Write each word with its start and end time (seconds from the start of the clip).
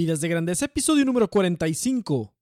Vidas 0.00 0.22
de 0.22 0.28
Grandeza, 0.28 0.64
episodio 0.64 1.04
número 1.04 1.28
45. 1.28 2.32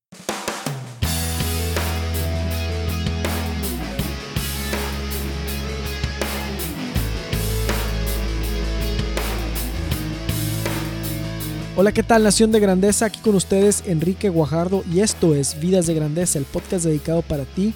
Hola, 11.75 11.91
¿qué 11.91 12.05
tal 12.05 12.23
Nación 12.23 12.53
de 12.53 12.61
Grandeza? 12.61 13.07
Aquí 13.07 13.19
con 13.19 13.35
ustedes 13.35 13.83
Enrique 13.89 14.29
Guajardo 14.29 14.85
y 14.95 15.01
esto 15.01 15.35
es 15.35 15.59
Vidas 15.59 15.89
de 15.89 15.95
Grandeza, 15.95 16.39
el 16.39 16.45
podcast 16.45 16.85
dedicado 16.85 17.23
para 17.23 17.45
ti. 17.45 17.75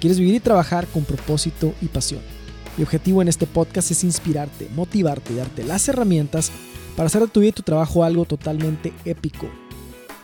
Quieres 0.00 0.18
vivir 0.18 0.34
y 0.34 0.40
trabajar 0.40 0.88
con 0.88 1.04
propósito 1.04 1.74
y 1.80 1.86
pasión. 1.86 2.22
Mi 2.76 2.82
objetivo 2.82 3.22
en 3.22 3.28
este 3.28 3.46
podcast 3.46 3.92
es 3.92 4.02
inspirarte, 4.02 4.68
motivarte 4.74 5.32
y 5.32 5.36
darte 5.36 5.62
las 5.62 5.88
herramientas 5.88 6.50
para 6.96 7.06
hacer 7.06 7.22
de 7.22 7.28
tu 7.28 7.40
vida 7.40 7.50
y 7.50 7.52
tu 7.52 7.62
trabajo 7.62 8.04
algo 8.04 8.24
totalmente 8.24 8.92
épico. 9.04 9.46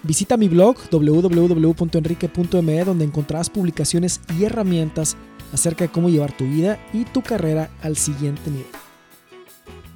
Visita 0.03 0.37
mi 0.37 0.49
blog 0.49 0.77
www.enrique.me 0.91 2.85
donde 2.85 3.05
encontrarás 3.05 3.51
publicaciones 3.51 4.21
y 4.39 4.45
herramientas 4.45 5.17
acerca 5.53 5.85
de 5.85 5.91
cómo 5.91 6.09
llevar 6.09 6.37
tu 6.37 6.45
vida 6.45 6.79
y 6.93 7.05
tu 7.05 7.23
carrera 7.23 7.71
al 7.83 7.97
siguiente 7.97 8.51
nivel. 8.51 8.67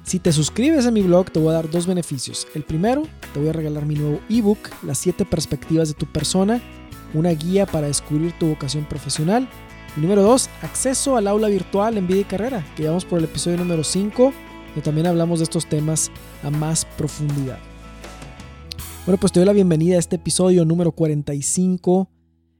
Si 0.03 0.19
te 0.19 0.33
suscribes 0.33 0.85
a 0.85 0.91
mi 0.91 1.01
blog 1.01 1.31
te 1.31 1.39
voy 1.39 1.49
a 1.49 1.53
dar 1.53 1.69
dos 1.69 1.87
beneficios. 1.87 2.47
El 2.53 2.63
primero, 2.63 3.03
te 3.33 3.39
voy 3.39 3.49
a 3.49 3.53
regalar 3.53 3.85
mi 3.85 3.95
nuevo 3.95 4.19
ebook, 4.29 4.69
Las 4.83 4.97
7 4.97 5.25
perspectivas 5.25 5.87
de 5.87 5.93
tu 5.93 6.05
persona, 6.05 6.61
una 7.13 7.29
guía 7.29 7.65
para 7.65 7.87
descubrir 7.87 8.33
tu 8.37 8.47
vocación 8.47 8.85
profesional. 8.85 9.47
Y 9.95 10.01
número 10.01 10.23
dos, 10.23 10.49
acceso 10.61 11.15
al 11.15 11.27
aula 11.27 11.47
virtual 11.47 11.97
en 11.97 12.07
vida 12.07 12.19
y 12.19 12.25
carrera, 12.25 12.65
que 12.75 12.85
vamos 12.85 13.05
por 13.05 13.19
el 13.19 13.25
episodio 13.25 13.57
número 13.57 13.83
5, 13.83 14.33
también 14.81 15.07
hablamos 15.07 15.39
de 15.39 15.43
estos 15.43 15.67
temas 15.67 16.11
a 16.41 16.49
más 16.49 16.85
profundidad. 16.97 17.59
Bueno, 19.05 19.19
pues 19.19 19.31
te 19.31 19.39
doy 19.39 19.45
la 19.45 19.53
bienvenida 19.53 19.97
a 19.97 19.99
este 19.99 20.15
episodio 20.15 20.65
número 20.65 20.93
45. 20.93 22.09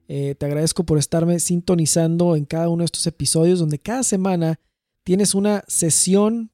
Eh, 0.09 0.35
te 0.35 0.45
agradezco 0.45 0.83
por 0.83 0.97
estarme 0.97 1.39
sintonizando 1.39 2.35
en 2.35 2.45
cada 2.45 2.69
uno 2.69 2.81
de 2.81 2.85
estos 2.85 3.07
episodios, 3.07 3.59
donde 3.59 3.79
cada 3.79 4.03
semana 4.03 4.59
tienes 5.03 5.35
una 5.35 5.63
sesión 5.67 6.51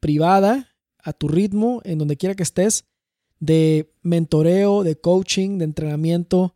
privada 0.00 0.68
a 1.02 1.12
tu 1.12 1.28
ritmo, 1.28 1.82
en 1.84 1.98
donde 1.98 2.16
quiera 2.16 2.34
que 2.34 2.42
estés, 2.42 2.86
de 3.38 3.92
mentoreo, 4.02 4.82
de 4.82 4.98
coaching, 4.98 5.58
de 5.58 5.64
entrenamiento, 5.64 6.54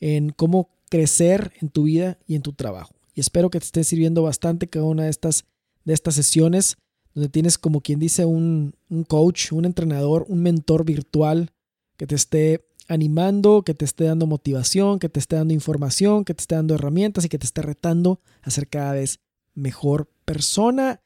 en 0.00 0.30
cómo 0.30 0.70
crecer 0.88 1.52
en 1.60 1.68
tu 1.68 1.84
vida 1.84 2.18
y 2.26 2.36
en 2.36 2.42
tu 2.42 2.52
trabajo. 2.52 2.94
Y 3.14 3.20
espero 3.20 3.50
que 3.50 3.58
te 3.58 3.66
esté 3.66 3.84
sirviendo 3.84 4.22
bastante 4.22 4.68
cada 4.68 4.84
una 4.84 5.04
de 5.04 5.10
estas, 5.10 5.44
de 5.84 5.94
estas 5.94 6.14
sesiones, 6.14 6.76
donde 7.14 7.28
tienes 7.28 7.58
como 7.58 7.80
quien 7.80 7.98
dice 7.98 8.24
un, 8.24 8.74
un 8.88 9.04
coach, 9.04 9.52
un 9.52 9.64
entrenador, 9.64 10.26
un 10.28 10.42
mentor 10.42 10.84
virtual 10.84 11.50
que 11.96 12.06
te 12.06 12.14
esté 12.14 12.66
animando, 12.88 13.62
que 13.62 13.74
te 13.74 13.84
esté 13.84 14.04
dando 14.04 14.26
motivación, 14.26 14.98
que 14.98 15.08
te 15.08 15.20
esté 15.20 15.36
dando 15.36 15.54
información, 15.54 16.24
que 16.24 16.34
te 16.34 16.42
esté 16.42 16.56
dando 16.56 16.74
herramientas 16.74 17.24
y 17.24 17.28
que 17.28 17.38
te 17.38 17.46
esté 17.46 17.62
retando 17.62 18.20
a 18.42 18.50
ser 18.50 18.68
cada 18.68 18.92
vez 18.92 19.20
mejor 19.54 20.10
persona 20.24 21.00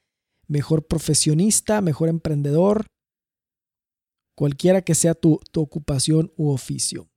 mejor 0.48 0.86
profesionista, 0.86 1.80
mejor 1.80 2.08
emprendedor, 2.08 2.86
cualquiera 4.34 4.82
que 4.82 4.94
sea 4.94 5.14
tu, 5.14 5.40
ocupación 5.54 6.32
u 6.36 6.48
oficio. 6.48 7.08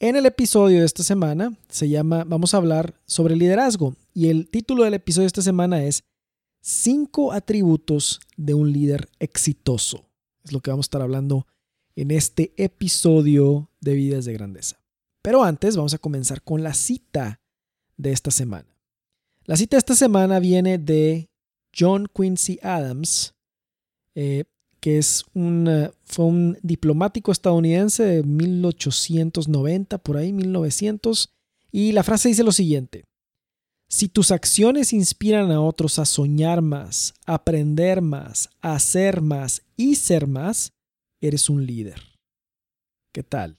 En 0.00 0.16
el 0.16 0.26
episodio 0.26 0.80
de 0.80 0.86
esta 0.86 1.02
semana 1.02 1.56
se 1.68 1.88
llama, 1.88 2.24
vamos 2.24 2.52
a 2.52 2.58
hablar 2.58 3.00
sobre 3.06 3.36
liderazgo 3.36 3.94
y 4.12 4.28
el 4.28 4.50
título 4.50 4.84
del 4.84 4.94
episodio 4.94 5.24
de 5.24 5.28
esta 5.28 5.42
semana 5.42 5.84
es 5.84 6.02
Cinco 6.66 7.32
atributos 7.32 8.20
de 8.38 8.54
un 8.54 8.72
líder 8.72 9.10
exitoso. 9.18 10.06
Es 10.42 10.52
lo 10.52 10.60
que 10.60 10.70
vamos 10.70 10.84
a 10.84 10.88
estar 10.88 11.02
hablando 11.02 11.46
en 11.94 12.10
este 12.10 12.54
episodio 12.56 13.68
de 13.82 13.92
Vidas 13.92 14.24
de 14.24 14.32
Grandeza. 14.32 14.80
Pero 15.20 15.44
antes 15.44 15.76
vamos 15.76 15.92
a 15.92 15.98
comenzar 15.98 16.40
con 16.40 16.62
la 16.62 16.72
cita 16.72 17.42
de 17.98 18.12
esta 18.12 18.30
semana. 18.30 18.78
La 19.44 19.58
cita 19.58 19.76
de 19.76 19.80
esta 19.80 19.94
semana 19.94 20.38
viene 20.38 20.78
de 20.78 21.28
John 21.78 22.06
Quincy 22.06 22.58
Adams, 22.62 23.34
eh, 24.14 24.44
que 24.80 24.96
es 24.96 25.26
un, 25.34 25.68
eh, 25.68 25.90
fue 26.06 26.24
un 26.24 26.58
diplomático 26.62 27.30
estadounidense 27.30 28.04
de 28.04 28.22
1890, 28.22 29.98
por 29.98 30.16
ahí, 30.16 30.32
1900, 30.32 31.28
y 31.70 31.92
la 31.92 32.02
frase 32.02 32.30
dice 32.30 32.42
lo 32.42 32.52
siguiente. 32.52 33.04
Si 33.88 34.08
tus 34.08 34.30
acciones 34.30 34.92
inspiran 34.92 35.50
a 35.50 35.60
otros 35.60 35.98
a 35.98 36.04
soñar 36.04 36.62
más, 36.62 37.14
aprender 37.26 38.00
más, 38.00 38.50
hacer 38.60 39.20
más 39.20 39.62
y 39.76 39.94
ser 39.96 40.26
más, 40.26 40.72
eres 41.20 41.48
un 41.48 41.64
líder. 41.64 42.02
¿Qué 43.12 43.22
tal? 43.22 43.56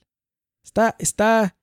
Está, 0.62 0.96
está 0.98 1.56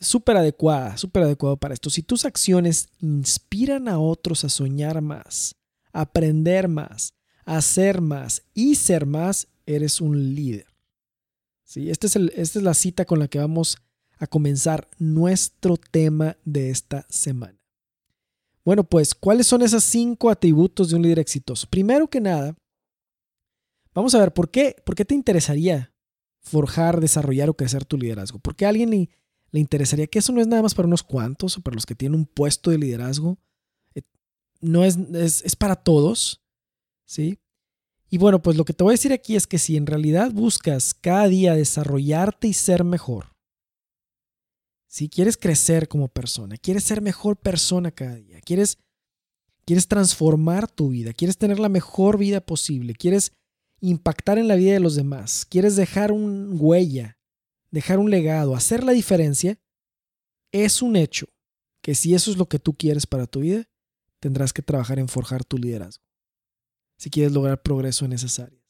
súper 0.00 0.36
adecuada, 0.36 0.96
súper 0.96 1.24
adecuado 1.24 1.56
para 1.56 1.74
esto. 1.74 1.90
Si 1.90 2.02
tus 2.02 2.24
acciones 2.24 2.88
inspiran 3.00 3.88
a 3.88 3.98
otros 3.98 4.44
a 4.44 4.48
soñar 4.48 5.00
más, 5.00 5.56
aprender 5.92 6.68
más, 6.68 7.14
hacer 7.44 8.00
más 8.00 8.42
y 8.54 8.74
ser 8.74 9.06
más, 9.06 9.48
eres 9.66 10.00
un 10.00 10.34
líder. 10.34 10.66
¿Sí? 11.64 11.90
Este 11.90 12.06
es 12.06 12.16
esta 12.16 12.58
es 12.58 12.62
la 12.62 12.74
cita 12.74 13.04
con 13.04 13.18
la 13.18 13.28
que 13.28 13.38
vamos 13.38 13.78
a 14.18 14.26
comenzar 14.26 14.88
nuestro 14.98 15.76
tema 15.76 16.36
de 16.44 16.70
esta 16.70 17.06
semana. 17.08 17.58
Bueno, 18.64 18.84
pues, 18.84 19.14
¿cuáles 19.14 19.46
son 19.46 19.62
esos 19.62 19.84
cinco 19.84 20.30
atributos 20.30 20.90
de 20.90 20.96
un 20.96 21.02
líder 21.02 21.20
exitoso? 21.20 21.66
Primero 21.70 22.08
que 22.08 22.20
nada, 22.20 22.56
vamos 23.94 24.14
a 24.14 24.18
ver 24.18 24.32
por 24.32 24.50
qué, 24.50 24.76
por 24.84 24.94
qué 24.94 25.04
te 25.04 25.14
interesaría 25.14 25.92
forjar, 26.40 27.00
desarrollar 27.00 27.48
o 27.48 27.54
crecer 27.54 27.84
tu 27.84 27.96
liderazgo. 27.96 28.38
¿Por 28.38 28.56
qué 28.56 28.66
alguien 28.66 29.08
le 29.50 29.60
interesaría 29.60 30.06
que 30.06 30.18
eso 30.18 30.32
no 30.32 30.40
es 30.40 30.46
nada 30.46 30.62
más 30.62 30.74
para 30.74 30.86
unos 30.86 31.02
cuantos 31.02 31.56
o 31.56 31.62
para 31.62 31.74
los 31.74 31.86
que 31.86 31.94
tienen 31.94 32.18
un 32.18 32.26
puesto 32.26 32.70
de 32.70 32.78
liderazgo. 32.78 33.38
Eh, 33.94 34.02
no 34.60 34.84
es, 34.84 34.98
es, 35.14 35.56
para 35.56 35.76
todos, 35.76 36.42
¿sí? 37.06 37.38
Y 38.10 38.18
bueno, 38.18 38.42
pues 38.42 38.56
lo 38.56 38.64
que 38.64 38.72
te 38.72 38.84
voy 38.84 38.92
a 38.92 38.94
decir 38.94 39.12
aquí 39.12 39.36
es 39.36 39.46
que 39.46 39.58
si 39.58 39.76
en 39.76 39.86
realidad 39.86 40.32
buscas 40.32 40.94
cada 40.94 41.28
día 41.28 41.54
desarrollarte 41.54 42.48
y 42.48 42.52
ser 42.54 42.84
mejor, 42.84 43.36
si 44.88 45.08
quieres 45.08 45.36
crecer 45.36 45.86
como 45.86 46.08
persona, 46.08 46.56
quieres 46.56 46.84
ser 46.84 47.00
mejor 47.00 47.36
persona 47.36 47.90
cada 47.90 48.16
día, 48.16 48.40
quieres, 48.40 48.78
quieres 49.64 49.86
transformar 49.86 50.68
tu 50.68 50.88
vida, 50.88 51.12
quieres 51.12 51.38
tener 51.38 51.60
la 51.60 51.68
mejor 51.68 52.18
vida 52.18 52.40
posible, 52.40 52.94
quieres 52.94 53.32
impactar 53.80 54.38
en 54.38 54.48
la 54.48 54.56
vida 54.56 54.72
de 54.72 54.80
los 54.80 54.96
demás, 54.96 55.46
quieres 55.46 55.76
dejar 55.76 56.10
un 56.10 56.56
huella 56.58 57.18
dejar 57.70 57.98
un 57.98 58.10
legado, 58.10 58.54
hacer 58.54 58.84
la 58.84 58.92
diferencia, 58.92 59.58
es 60.52 60.82
un 60.82 60.96
hecho 60.96 61.26
que 61.82 61.94
si 61.94 62.14
eso 62.14 62.30
es 62.30 62.36
lo 62.36 62.48
que 62.48 62.58
tú 62.58 62.74
quieres 62.74 63.06
para 63.06 63.26
tu 63.26 63.40
vida, 63.40 63.64
tendrás 64.20 64.52
que 64.52 64.62
trabajar 64.62 64.98
en 64.98 65.08
forjar 65.08 65.44
tu 65.44 65.58
liderazgo. 65.58 66.04
Si 66.98 67.10
quieres 67.10 67.32
lograr 67.32 67.62
progreso 67.62 68.04
en 68.04 68.12
esas 68.12 68.38
áreas. 68.38 68.62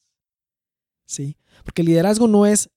¿Sí? 1.06 1.38
Porque 1.64 1.82
liderazgo 1.82 2.28
no 2.28 2.44
es 2.44 2.70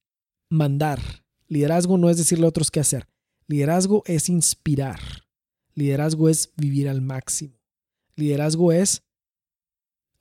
mandar. 0.50 1.02
Liderazgo 1.48 1.98
no 1.98 2.10
es 2.10 2.18
decirle 2.18 2.46
a 2.46 2.50
otros 2.50 2.72
qué 2.72 2.80
hacer. 2.80 3.10
Liderazgo 3.52 4.04
es 4.06 4.30
inspirar. 4.30 5.00
Liderazgo 5.76 6.30
es 6.30 6.52
vivir 6.56 6.90
al 6.90 7.02
máximo. 7.02 7.60
Liderazgo 8.16 8.72
es, 8.72 9.04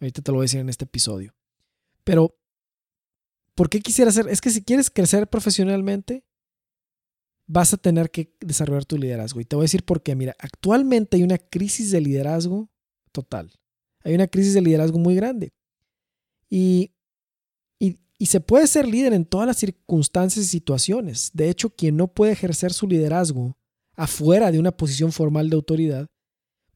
ahorita 0.00 0.22
te 0.22 0.30
lo 0.30 0.36
voy 0.36 0.44
a 0.44 0.46
decir 0.46 0.60
en 0.60 0.68
este 0.68 0.84
episodio, 0.84 1.34
pero 2.04 2.40
¿Por 3.60 3.68
qué 3.68 3.80
quisiera 3.80 4.08
hacer? 4.08 4.26
Es 4.30 4.40
que 4.40 4.48
si 4.48 4.62
quieres 4.62 4.88
crecer 4.88 5.28
profesionalmente, 5.28 6.24
vas 7.46 7.74
a 7.74 7.76
tener 7.76 8.10
que 8.10 8.34
desarrollar 8.40 8.86
tu 8.86 8.96
liderazgo. 8.96 9.38
Y 9.38 9.44
te 9.44 9.54
voy 9.54 9.64
a 9.64 9.68
decir 9.68 9.84
por 9.84 10.02
qué. 10.02 10.16
Mira, 10.16 10.34
actualmente 10.38 11.18
hay 11.18 11.22
una 11.24 11.36
crisis 11.36 11.90
de 11.90 12.00
liderazgo 12.00 12.70
total. 13.12 13.52
Hay 14.02 14.14
una 14.14 14.28
crisis 14.28 14.54
de 14.54 14.62
liderazgo 14.62 14.98
muy 14.98 15.14
grande. 15.14 15.52
Y, 16.48 16.94
y, 18.20 18.26
se 18.26 18.40
puede 18.40 18.66
ser 18.66 18.86
líder 18.86 19.14
en 19.14 19.24
todas 19.24 19.46
las 19.46 19.56
circunstancias 19.56 20.44
y 20.44 20.48
situaciones. 20.48 21.30
De 21.32 21.48
hecho, 21.48 21.70
quien 21.70 21.96
no 21.96 22.08
puede 22.08 22.32
ejercer 22.32 22.72
su 22.72 22.86
liderazgo 22.86 23.56
afuera 23.94 24.52
de 24.52 24.58
una 24.58 24.72
posición 24.72 25.10
formal 25.10 25.48
de 25.48 25.56
autoridad, 25.56 26.06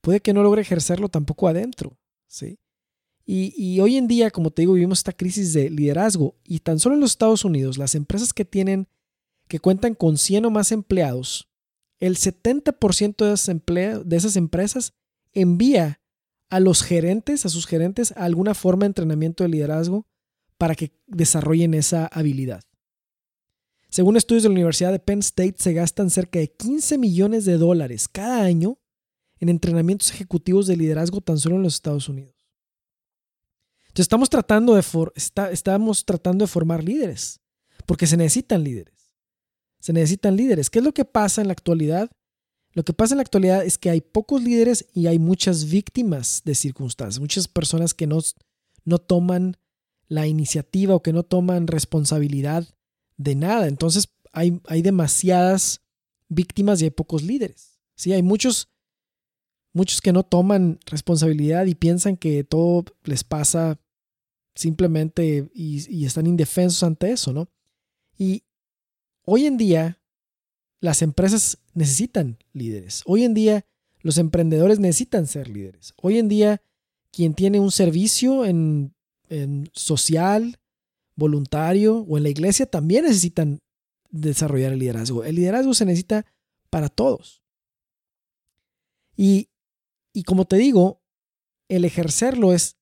puede 0.00 0.20
que 0.20 0.32
no 0.32 0.42
logre 0.42 0.62
ejercerlo 0.62 1.10
tampoco 1.10 1.46
adentro. 1.46 1.98
¿sí? 2.26 2.58
Y, 3.26 3.78
hoy 3.80 3.96
en 3.96 4.08
día, 4.08 4.30
como 4.30 4.50
te 4.50 4.62
digo, 4.62 4.72
vivimos 4.72 5.00
esta 5.00 5.12
crisis 5.12 5.52
de 5.52 5.68
liderazgo 5.68 6.34
y 6.44 6.60
tan 6.60 6.78
solo 6.78 6.94
en 6.94 7.02
los 7.02 7.10
Estados 7.10 7.44
Unidos, 7.44 7.76
las 7.76 7.94
empresas 7.94 8.32
que 8.32 8.46
tienen, 8.46 8.88
que 9.46 9.60
cuentan 9.60 9.94
con 9.94 10.16
100 10.16 10.46
o 10.46 10.50
más 10.50 10.72
empleados, 10.72 11.50
el 12.00 12.16
70% 12.16 13.26
de 13.26 13.32
esas, 13.34 14.06
de 14.08 14.16
esas 14.16 14.36
empresas 14.36 14.94
envía 15.32 16.00
a 16.48 16.60
los 16.60 16.82
gerentes, 16.82 17.44
a 17.44 17.50
sus 17.50 17.66
gerentes, 17.66 18.12
alguna 18.16 18.54
forma 18.54 18.80
de 18.80 18.88
entrenamiento 18.88 19.44
de 19.44 19.50
liderazgo 19.50 20.06
para 20.58 20.74
que 20.74 20.92
desarrollen 21.06 21.74
esa 21.74 22.06
habilidad. 22.06 22.62
Según 23.88 24.16
estudios 24.16 24.42
de 24.42 24.48
la 24.48 24.54
Universidad 24.54 24.92
de 24.92 24.98
Penn 24.98 25.20
State, 25.20 25.56
se 25.58 25.72
gastan 25.72 26.10
cerca 26.10 26.38
de 26.38 26.52
15 26.52 26.98
millones 26.98 27.44
de 27.44 27.58
dólares 27.58 28.08
cada 28.08 28.42
año 28.42 28.78
en 29.38 29.48
entrenamientos 29.48 30.10
ejecutivos 30.10 30.66
de 30.66 30.76
liderazgo 30.76 31.20
tan 31.20 31.38
solo 31.38 31.56
en 31.56 31.62
los 31.62 31.74
Estados 31.74 32.08
Unidos 32.08 32.34
estamos 34.02 34.28
tratando 34.28 34.74
de, 34.74 34.84
estamos 35.52 36.04
tratando 36.04 36.44
de 36.44 36.48
formar 36.48 36.82
líderes. 36.82 37.40
porque 37.86 38.06
se 38.06 38.16
necesitan 38.16 38.64
líderes. 38.64 39.12
Se 39.80 39.92
necesitan 39.92 40.36
líderes. 40.36 40.70
¿Qué 40.70 40.78
es 40.78 40.84
lo 40.84 40.94
que 40.94 41.04
pasa 41.04 41.42
en 41.42 41.48
la 41.48 41.52
actualidad? 41.52 42.10
Lo 42.72 42.82
que 42.82 42.94
pasa 42.94 43.12
en 43.12 43.18
la 43.18 43.22
actualidad 43.22 43.64
es 43.64 43.76
que 43.76 43.90
hay 43.90 44.00
pocos 44.00 44.42
líderes 44.42 44.86
y 44.94 45.06
hay 45.06 45.18
muchas 45.18 45.68
víctimas 45.68 46.40
de 46.44 46.54
circunstancias, 46.54 47.20
muchas 47.20 47.46
personas 47.46 47.92
que 47.92 48.06
no, 48.06 48.20
no 48.84 48.98
toman 48.98 49.56
la 50.08 50.26
iniciativa 50.26 50.94
o 50.94 51.02
que 51.02 51.12
no 51.12 51.22
toman 51.22 51.66
responsabilidad 51.66 52.66
de 53.16 53.34
nada. 53.34 53.68
Entonces 53.68 54.08
hay, 54.32 54.60
hay 54.66 54.82
demasiadas 54.82 55.82
víctimas 56.28 56.80
y 56.80 56.84
hay 56.84 56.90
pocos 56.90 57.22
líderes. 57.22 57.78
Sí, 57.94 58.12
hay 58.12 58.22
muchos, 58.22 58.68
muchos 59.72 60.00
que 60.00 60.12
no 60.12 60.24
toman 60.24 60.78
responsabilidad 60.86 61.66
y 61.66 61.74
piensan 61.74 62.16
que 62.16 62.44
todo 62.44 62.84
les 63.04 63.24
pasa 63.24 63.78
simplemente 64.54 65.50
y, 65.54 65.84
y 65.88 66.04
están 66.06 66.26
indefensos 66.26 66.82
ante 66.82 67.10
eso, 67.10 67.32
¿no? 67.32 67.48
Y 68.16 68.44
hoy 69.24 69.46
en 69.46 69.56
día 69.56 70.00
las 70.80 71.02
empresas 71.02 71.58
necesitan 71.72 72.38
líderes. 72.52 73.02
Hoy 73.06 73.24
en 73.24 73.34
día 73.34 73.66
los 74.00 74.18
emprendedores 74.18 74.78
necesitan 74.78 75.26
ser 75.26 75.48
líderes. 75.48 75.94
Hoy 75.96 76.18
en 76.18 76.28
día 76.28 76.62
quien 77.10 77.34
tiene 77.34 77.60
un 77.60 77.70
servicio 77.70 78.44
en, 78.44 78.93
social, 79.72 80.58
voluntario 81.16 81.98
o 81.98 82.16
en 82.16 82.24
la 82.24 82.28
iglesia 82.28 82.66
también 82.66 83.04
necesitan 83.04 83.60
desarrollar 84.10 84.72
el 84.72 84.78
liderazgo. 84.78 85.24
El 85.24 85.36
liderazgo 85.36 85.74
se 85.74 85.84
necesita 85.84 86.26
para 86.70 86.88
todos. 86.88 87.42
Y, 89.16 89.48
como 90.26 90.44
te 90.44 90.56
digo, 90.56 91.02
el 91.68 91.84
ejercerlo 91.84 92.52
es, 92.52 92.76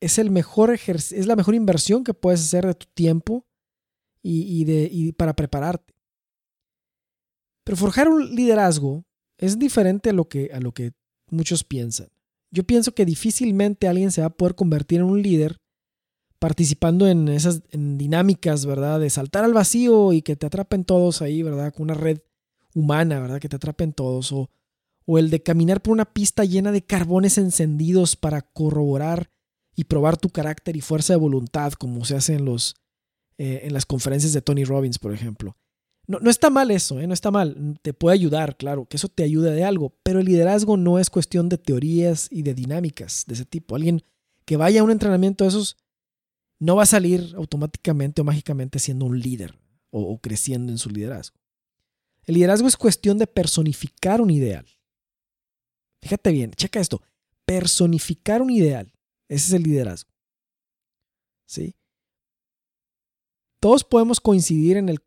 es, 0.00 0.18
el 0.18 0.30
mejor 0.30 0.70
es 0.70 1.26
la 1.26 1.36
mejor 1.36 1.54
inversión 1.54 2.04
que 2.04 2.14
puedes 2.14 2.40
hacer 2.40 2.66
de 2.66 2.74
tu 2.74 2.86
tiempo 2.94 3.46
y, 4.22 4.64
de, 4.64 4.88
y 4.90 5.12
para 5.12 5.34
prepararte. 5.34 5.94
Pero 7.64 7.76
forjar 7.76 8.08
un 8.08 8.34
liderazgo 8.34 9.04
es 9.38 9.58
diferente 9.58 10.10
a 10.10 10.12
lo 10.12 10.28
que, 10.28 10.50
a 10.52 10.60
lo 10.60 10.72
que 10.72 10.92
muchos 11.30 11.64
piensan. 11.64 12.08
Yo 12.50 12.64
pienso 12.64 12.94
que 12.94 13.06
difícilmente 13.06 13.88
alguien 13.88 14.10
se 14.10 14.20
va 14.20 14.28
a 14.28 14.36
poder 14.36 14.54
convertir 14.54 15.00
en 15.00 15.06
un 15.06 15.22
líder 15.22 15.61
participando 16.42 17.06
en 17.06 17.28
esas 17.28 17.62
dinámicas, 17.70 18.66
¿verdad? 18.66 18.98
De 18.98 19.10
saltar 19.10 19.44
al 19.44 19.54
vacío 19.54 20.12
y 20.12 20.22
que 20.22 20.34
te 20.34 20.44
atrapen 20.44 20.84
todos 20.84 21.22
ahí, 21.22 21.40
¿verdad? 21.40 21.72
Con 21.72 21.84
una 21.84 21.94
red 21.94 22.18
humana, 22.74 23.20
¿verdad? 23.20 23.38
Que 23.38 23.48
te 23.48 23.54
atrapen 23.54 23.92
todos. 23.92 24.32
O, 24.32 24.50
el 25.06 25.30
de 25.30 25.40
caminar 25.40 25.80
por 25.80 25.92
una 25.92 26.04
pista 26.04 26.44
llena 26.44 26.72
de 26.72 26.82
carbones 26.82 27.38
encendidos 27.38 28.16
para 28.16 28.42
corroborar 28.42 29.30
y 29.76 29.84
probar 29.84 30.16
tu 30.16 30.30
carácter 30.30 30.74
y 30.76 30.80
fuerza 30.80 31.12
de 31.12 31.20
voluntad, 31.20 31.74
como 31.74 32.04
se 32.04 32.16
hace 32.16 32.34
en, 32.34 32.44
los, 32.44 32.74
eh, 33.38 33.60
en 33.62 33.72
las 33.72 33.86
conferencias 33.86 34.32
de 34.32 34.42
Tony 34.42 34.64
Robbins, 34.64 34.98
por 34.98 35.12
ejemplo. 35.12 35.56
No, 36.08 36.18
no 36.18 36.28
está 36.28 36.50
mal 36.50 36.72
eso, 36.72 36.98
¿eh? 36.98 37.06
no 37.06 37.14
está 37.14 37.30
mal. 37.30 37.78
Te 37.82 37.94
puede 37.94 38.14
ayudar, 38.14 38.56
claro, 38.56 38.86
que 38.86 38.96
eso 38.96 39.06
te 39.06 39.22
ayude 39.22 39.52
de 39.52 39.62
algo. 39.62 39.94
Pero 40.02 40.18
el 40.18 40.26
liderazgo 40.26 40.76
no 40.76 40.98
es 40.98 41.08
cuestión 41.08 41.48
de 41.48 41.58
teorías 41.58 42.26
y 42.32 42.42
de 42.42 42.54
dinámicas 42.54 43.26
de 43.28 43.34
ese 43.34 43.44
tipo. 43.44 43.76
Alguien 43.76 44.02
que 44.44 44.56
vaya 44.56 44.80
a 44.80 44.84
un 44.84 44.90
entrenamiento 44.90 45.44
de 45.44 45.50
esos 45.50 45.76
no 46.62 46.76
va 46.76 46.84
a 46.84 46.86
salir 46.86 47.34
automáticamente 47.36 48.20
o 48.20 48.24
mágicamente 48.24 48.78
siendo 48.78 49.04
un 49.04 49.18
líder 49.18 49.58
o, 49.90 50.16
creciendo 50.20 50.70
en 50.70 50.78
su 50.78 50.90
liderazgo. 50.90 51.36
El 52.22 52.36
liderazgo 52.36 52.68
es 52.68 52.76
cuestión 52.76 53.18
de 53.18 53.26
personificar 53.26 54.20
un 54.20 54.30
ideal. 54.30 54.64
Fíjate 56.00 56.30
bien, 56.30 56.52
checa 56.52 56.78
esto. 56.78 57.02
Personificar 57.44 58.40
un 58.42 58.50
ideal. 58.50 58.92
Ese 59.28 59.48
es 59.48 59.52
el 59.54 59.64
liderazgo. 59.64 60.12
¿Sí? 61.46 61.74
Todos 63.58 63.82
podemos 63.82 64.20
coincidir 64.20 64.76
en 64.76 64.88
el 64.88 65.00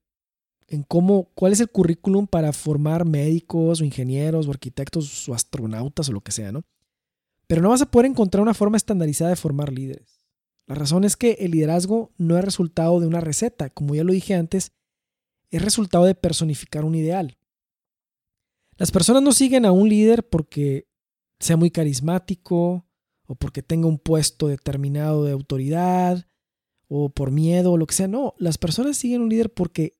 en 0.67 0.83
cómo, 0.83 1.31
cuál 1.35 1.53
es 1.53 1.61
el 1.61 1.69
currículum 1.69 2.27
para 2.27 2.51
formar 2.51 3.05
médicos 3.05 3.79
o 3.79 3.85
ingenieros 3.85 4.47
o 4.47 4.51
arquitectos 4.51 5.29
o 5.29 5.33
astronautas 5.33 6.09
o 6.09 6.11
lo 6.11 6.19
que 6.19 6.33
sea, 6.33 6.51
¿no? 6.51 6.65
Pero 7.47 7.61
no 7.61 7.69
vas 7.69 7.81
a 7.81 7.89
poder 7.89 8.07
encontrar 8.07 8.41
una 8.41 8.53
forma 8.53 8.75
estandarizada 8.75 9.29
de 9.29 9.35
formar 9.37 9.71
líderes. 9.71 10.14
La 10.67 10.75
razón 10.75 11.03
es 11.03 11.15
que 11.15 11.33
el 11.39 11.51
liderazgo 11.51 12.11
no 12.17 12.37
es 12.37 12.43
resultado 12.43 12.99
de 12.99 13.07
una 13.07 13.21
receta, 13.21 13.69
como 13.69 13.93
ya 13.95 14.03
lo 14.03 14.13
dije 14.13 14.33
antes, 14.33 14.71
es 15.51 15.61
resultado 15.61 16.05
de 16.05 16.15
personificar 16.15 16.85
un 16.85 16.95
ideal. 16.95 17.37
Las 18.77 18.91
personas 18.91 19.21
no 19.21 19.31
siguen 19.31 19.65
a 19.65 19.71
un 19.71 19.87
líder 19.87 20.27
porque 20.27 20.87
sea 21.39 21.55
muy 21.55 21.71
carismático 21.71 22.85
o 23.27 23.35
porque 23.35 23.61
tenga 23.61 23.87
un 23.87 23.99
puesto 23.99 24.47
determinado 24.47 25.23
de 25.23 25.31
autoridad 25.31 26.27
o 26.87 27.09
por 27.09 27.31
miedo 27.31 27.73
o 27.73 27.77
lo 27.77 27.87
que 27.87 27.95
sea. 27.95 28.07
No, 28.07 28.33
las 28.37 28.57
personas 28.57 28.97
siguen 28.97 29.21
a 29.21 29.23
un 29.23 29.29
líder 29.29 29.53
porque 29.53 29.97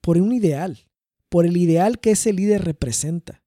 por 0.00 0.18
un 0.18 0.32
ideal, 0.32 0.88
por 1.28 1.46
el 1.46 1.56
ideal 1.56 1.98
que 1.98 2.12
ese 2.12 2.32
líder 2.32 2.64
representa. 2.64 3.42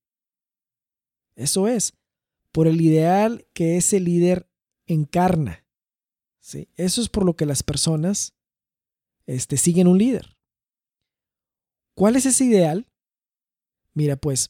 Eso 1.35 1.67
es, 1.67 1.93
por 2.51 2.67
el 2.67 2.81
ideal 2.81 3.45
que 3.53 3.77
ese 3.77 3.99
líder 3.99 4.49
encarna. 4.85 5.64
Eso 6.53 7.01
es 7.01 7.09
por 7.09 7.25
lo 7.25 7.35
que 7.35 7.45
las 7.45 7.63
personas 7.63 8.33
este, 9.25 9.57
siguen 9.57 9.87
un 9.87 9.97
líder. 9.97 10.35
¿Cuál 11.95 12.15
es 12.15 12.25
ese 12.25 12.45
ideal? 12.45 12.87
Mira, 13.93 14.17
pues, 14.17 14.49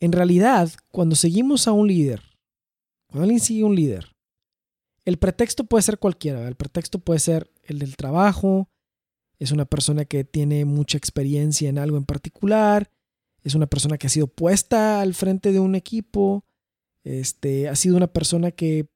en 0.00 0.12
realidad, 0.12 0.70
cuando 0.90 1.16
seguimos 1.16 1.66
a 1.68 1.72
un 1.72 1.88
líder, 1.88 2.22
cuando 3.06 3.24
alguien 3.24 3.40
sigue 3.40 3.64
un 3.64 3.76
líder, 3.76 4.12
el 5.04 5.18
pretexto 5.18 5.64
puede 5.64 5.82
ser 5.82 5.98
cualquiera. 5.98 6.46
El 6.46 6.56
pretexto 6.56 6.98
puede 6.98 7.20
ser 7.20 7.50
el 7.62 7.78
del 7.78 7.96
trabajo, 7.96 8.68
es 9.38 9.52
una 9.52 9.64
persona 9.64 10.04
que 10.04 10.24
tiene 10.24 10.64
mucha 10.64 10.98
experiencia 10.98 11.68
en 11.68 11.78
algo 11.78 11.96
en 11.96 12.04
particular, 12.04 12.90
es 13.42 13.54
una 13.54 13.66
persona 13.66 13.96
que 13.96 14.08
ha 14.08 14.10
sido 14.10 14.26
puesta 14.26 15.00
al 15.00 15.14
frente 15.14 15.52
de 15.52 15.60
un 15.60 15.76
equipo, 15.76 16.44
este, 17.04 17.68
ha 17.68 17.76
sido 17.76 17.96
una 17.96 18.08
persona 18.08 18.50
que 18.50 18.88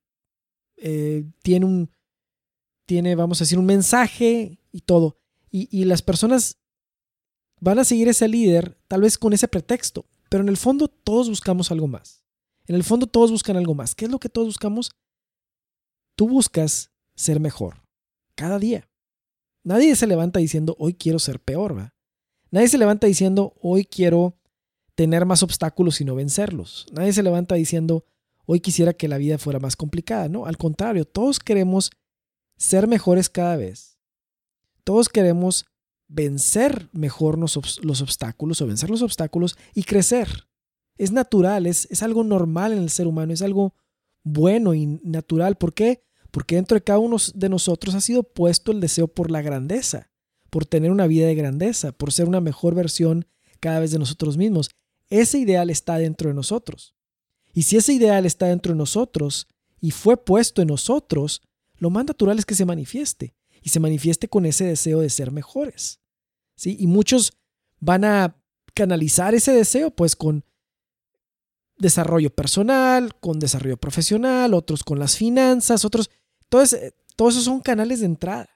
eh, 0.81 1.25
tiene 1.43 1.67
un, 1.67 1.91
tiene, 2.87 3.15
vamos 3.15 3.41
a 3.41 3.45
decir, 3.45 3.59
un 3.59 3.67
mensaje 3.67 4.59
y 4.73 4.81
todo. 4.81 5.19
Y, 5.51 5.69
y 5.71 5.85
las 5.85 6.03
personas 6.03 6.59
van 7.61 7.79
a 7.79 7.85
seguir 7.85 8.09
ese 8.09 8.29
líder 8.29 8.79
tal 8.89 9.03
vez 9.03 9.19
con 9.19 9.33
ese 9.33 9.49
pretexto, 9.49 10.07
pero 10.29 10.43
en 10.43 10.49
el 10.49 10.57
fondo 10.57 10.89
todos 10.89 11.29
buscamos 11.29 11.71
algo 11.71 11.87
más. 11.87 12.25
En 12.67 12.75
el 12.77 12.85
fondo 12.85 13.07
todos 13.07 13.31
buscan 13.31 13.57
algo 13.57 13.75
más. 13.75 13.95
¿Qué 13.95 14.05
es 14.05 14.11
lo 14.11 14.19
que 14.19 14.29
todos 14.29 14.49
buscamos? 14.49 14.93
Tú 16.17 16.29
buscas 16.29 16.91
ser 17.15 17.41
mejor 17.41 17.83
cada 18.35 18.59
día. 18.59 18.89
Nadie 19.63 19.95
se 19.97 20.07
levanta 20.07 20.41
diciendo, 20.41 20.77
hoy 20.79 20.95
quiero 20.95 21.19
ser 21.19 21.41
peor, 21.41 21.77
¿va? 21.77 21.95
Nadie 22.51 22.69
se 22.69 22.79
levanta 22.79 23.07
diciendo, 23.07 23.55
hoy 23.61 23.85
quiero 23.85 24.37
tener 24.95 25.27
más 25.27 25.43
obstáculos 25.43 26.01
y 26.01 26.05
no 26.05 26.15
vencerlos. 26.15 26.87
Nadie 26.93 27.13
se 27.13 27.23
levanta 27.23 27.55
diciendo, 27.55 28.05
hoy 28.53 28.59
quisiera 28.59 28.93
que 28.93 29.07
la 29.07 29.17
vida 29.17 29.39
fuera 29.39 29.61
más 29.61 29.77
complicada. 29.77 30.29
No, 30.29 30.45
al 30.45 30.57
contrario, 30.57 31.05
todos 31.05 31.39
queremos 31.39 31.93
ser 32.57 32.89
mejores 32.89 33.29
cada 33.29 33.55
vez. 33.55 33.97
Todos 34.83 35.09
queremos 35.09 35.67
vencer 36.09 36.89
mejor 36.93 37.39
los, 37.39 37.57
obstáculos 37.57 38.61
o 38.61 38.67
vencer 38.67 38.91
los 38.91 39.03
obstáculos 39.03 39.57
y 39.73 39.85
crecer. 39.85 40.49
Es 40.99 41.13
natural, 41.13 41.69
es, 41.69 41.87
es 41.93 42.03
algo 42.03 42.25
normal 42.25 42.73
en 42.73 42.81
el 42.81 42.91
ser 42.91 43.07
humano, 43.07 43.33
es 43.33 43.41
algo 43.41 43.73
bueno 44.25 44.75
y 44.75 44.99
natural. 45.05 45.57
¿Por 45.57 45.73
qué? 45.73 46.03
Porque 46.33 46.57
dentro 46.57 46.75
de 46.75 46.83
cada 46.83 46.99
uno 46.99 47.19
de 47.33 47.49
nosotros 47.49 47.95
ha 47.95 48.01
sido 48.01 48.25
puesto 48.25 48.73
el 48.73 48.81
deseo 48.81 49.07
por 49.07 49.31
la 49.31 49.43
grandeza, 49.43 50.11
por 50.51 50.67
tener 50.67 50.91
una 50.91 51.07
vida 51.07 51.29
de 51.29 51.37
grandeza, 51.37 51.93
por 51.93 52.13
ser 52.13 52.27
una 52.27 52.41
mejor 52.41 52.75
versión 52.75 53.29
cada 53.61 53.79
vez 53.79 53.93
de 53.93 54.01
nosotros 54.01 54.37
mismos. 54.37 54.71
Ese 55.09 55.39
ideal 55.39 55.71
está 55.71 55.99
dentro 55.99 56.31
de 56.31 56.35
nosotros. 56.35 56.97
Y 57.53 57.63
si 57.63 57.77
ese 57.77 57.93
ideal 57.93 58.27
está 58.27 58.47
dentro 58.47 58.73
de 58.73 58.79
nosotros 58.79 59.49
y 59.81 59.91
fue 59.91 60.17
puesto 60.17 60.63
en 60.63 60.69
nosotros, 60.69 61.43
lo 61.77 61.91
más 61.91 62.05
natural 62.05 62.39
es 62.39 62.47
que 62.47 62.55
se 62.55 62.65
manifieste 62.65 63.35
y 63.63 63.71
se 63.71 63.81
manifieste 63.81 64.29
con 64.29 64.47
ese 64.47 64.65
deseo 64.65 65.01
de 65.01 65.11
ser 65.11 65.31
mejores. 65.33 66.01
¿Sí? 66.55 66.77
Y 66.79 66.87
muchos 66.87 67.33
van 67.79 68.05
a 68.05 68.37
canalizar 68.75 69.35
ese 69.35 69.53
deseo 69.53 69.91
pues 69.91 70.15
con 70.15 70.45
desarrollo 71.79 72.31
personal, 72.31 73.15
con 73.19 73.39
desarrollo 73.39 73.79
profesional, 73.79 74.55
otros 74.55 74.85
con 74.85 74.99
las 74.99 75.17
finanzas, 75.17 75.85
otros 75.85 76.11
todos, 76.49 76.77
todos 77.17 77.35
esos 77.35 77.45
son 77.45 77.61
canales 77.61 78.01
de 78.01 78.07
entrada. 78.07 78.49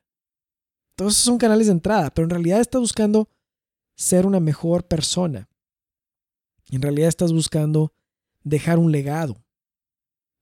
Todos 0.96 1.14
esos 1.14 1.24
son 1.24 1.38
canales 1.38 1.66
de 1.66 1.72
entrada, 1.72 2.12
pero 2.12 2.26
en 2.26 2.30
realidad 2.30 2.60
estás 2.60 2.80
buscando 2.80 3.28
ser 3.96 4.26
una 4.26 4.40
mejor 4.40 4.86
persona. 4.86 5.48
En 6.70 6.82
realidad 6.82 7.08
estás 7.08 7.32
buscando 7.32 7.92
dejar 8.44 8.78
un 8.78 8.92
legado. 8.92 9.42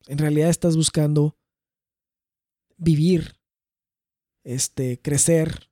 En 0.06 0.18
realidad 0.18 0.50
estás 0.50 0.76
buscando 0.76 1.36
vivir, 2.76 3.36
este, 4.44 5.00
crecer 5.00 5.70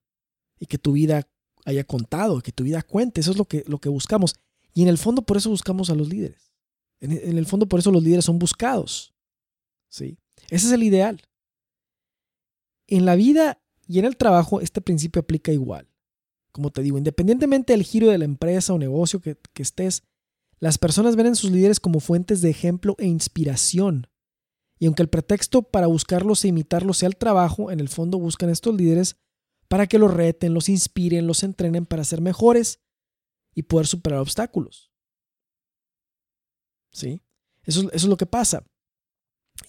y 0.59 0.67
que 0.67 0.79
tu 0.79 0.93
vida 0.93 1.29
haya 1.65 1.85
contado, 1.85 2.41
que 2.41 2.53
tu 2.53 2.65
vida 2.65 2.83
cuente. 2.83 3.21
Eso 3.21 3.33
es 3.33 3.37
lo 3.37 3.45
que, 3.45 3.65
lo 3.67 3.79
que 3.79 3.89
buscamos. 3.89 4.37
Y 4.73 4.83
en 4.83 4.89
el 4.89 4.99
fondo 4.99 5.23
por 5.23 5.37
eso 5.37 5.51
buscamos 5.51 5.91
a 5.91 5.95
los 5.95 6.09
líderes. 6.09 6.53
En, 7.01 7.37
el 7.37 7.47
fondo 7.47 7.67
por 7.67 7.81
eso 7.81 7.91
los 7.91 8.03
líderes 8.03 8.25
son 8.25 8.39
buscados. 8.39 9.15
¿sí? 9.89 10.19
Ese 10.49 10.67
es 10.67 10.73
el 10.73 10.83
ideal. 10.83 11.21
En 12.87 13.05
la 13.05 13.15
vida 13.15 13.61
Y 13.87 13.99
en 13.99 14.05
el 14.05 14.17
trabajo 14.17 14.61
este 14.61 14.81
principio 14.81 15.21
aplica 15.21 15.53
igual. 15.53 15.89
Como 16.53 16.71
te 16.71 16.83
digo, 16.83 16.99
independientemente 16.99 17.73
del 17.73 17.83
giro 17.83 18.09
de 18.09 18.19
la 18.19 18.25
empresa 18.25 18.73
o 18.73 18.79
negocio 18.79 19.21
que, 19.21 19.37
que 19.53 19.63
estés, 19.63 20.03
las 20.61 20.77
personas 20.77 21.17
ven 21.17 21.27
en 21.27 21.37
sus 21.37 21.51
líderes 21.51 21.81
como 21.81 22.01
fuentes 22.01 22.43
de 22.43 22.51
ejemplo 22.51 22.95
e 22.99 23.07
inspiración. 23.07 24.07
Y 24.79 24.87
aunque 24.87 25.03
el 25.03 25.09
pretexto 25.09 25.63
para 25.63 25.87
buscarlos 25.87 26.45
e 26.45 26.49
imitarlos 26.49 26.99
sea 26.99 27.09
el 27.09 27.17
trabajo, 27.17 27.71
en 27.71 27.81
el 27.81 27.89
fondo 27.89 28.19
buscan 28.19 28.51
estos 28.51 28.75
líderes 28.75 29.17
para 29.69 29.87
que 29.87 29.99
los 29.99 30.13
reten, 30.13 30.53
los 30.53 30.69
inspiren, 30.69 31.27
los 31.27 31.43
entrenen 31.43 31.87
para 31.87 32.05
ser 32.05 32.21
mejores 32.21 32.81
y 33.55 33.63
poder 33.65 33.87
superar 33.87 34.21
obstáculos. 34.21 34.93
¿Sí? 36.93 37.23
Eso, 37.63 37.81
eso 37.81 37.91
es 37.93 38.05
lo 38.05 38.17
que 38.17 38.27
pasa. 38.27 38.65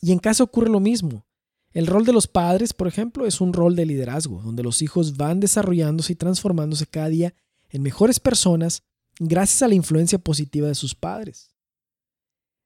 Y 0.01 0.11
en 0.11 0.19
casa 0.19 0.43
ocurre 0.43 0.69
lo 0.69 0.79
mismo. 0.79 1.25
El 1.71 1.87
rol 1.87 2.05
de 2.05 2.13
los 2.13 2.27
padres, 2.27 2.73
por 2.73 2.87
ejemplo, 2.87 3.25
es 3.25 3.39
un 3.39 3.53
rol 3.53 3.75
de 3.75 3.85
liderazgo, 3.85 4.41
donde 4.41 4.63
los 4.63 4.81
hijos 4.81 5.15
van 5.15 5.39
desarrollándose 5.39 6.13
y 6.13 6.15
transformándose 6.17 6.85
cada 6.85 7.07
día 7.07 7.33
en 7.69 7.81
mejores 7.81 8.19
personas 8.19 8.83
gracias 9.27 9.61
a 9.61 9.67
la 9.67 9.75
influencia 9.75 10.17
positiva 10.17 10.67
de 10.67 10.75
sus 10.75 10.95
padres. 10.95 11.53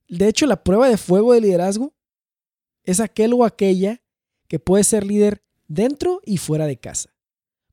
De 0.08 0.28
hecho, 0.28 0.46
la 0.46 0.64
prueba 0.64 0.88
de 0.88 0.98
fuego 0.98 1.34
de 1.34 1.42
liderazgo 1.42 1.94
es 2.84 3.00
aquel 3.00 3.34
o 3.34 3.44
aquella 3.44 4.02
que 4.48 4.60
puede 4.60 4.84
ser 4.84 5.06
líder 5.06 5.44
dentro 5.68 6.22
y 6.26 6.38
fuera 6.38 6.66
de 6.66 6.78
casa. 6.78 7.10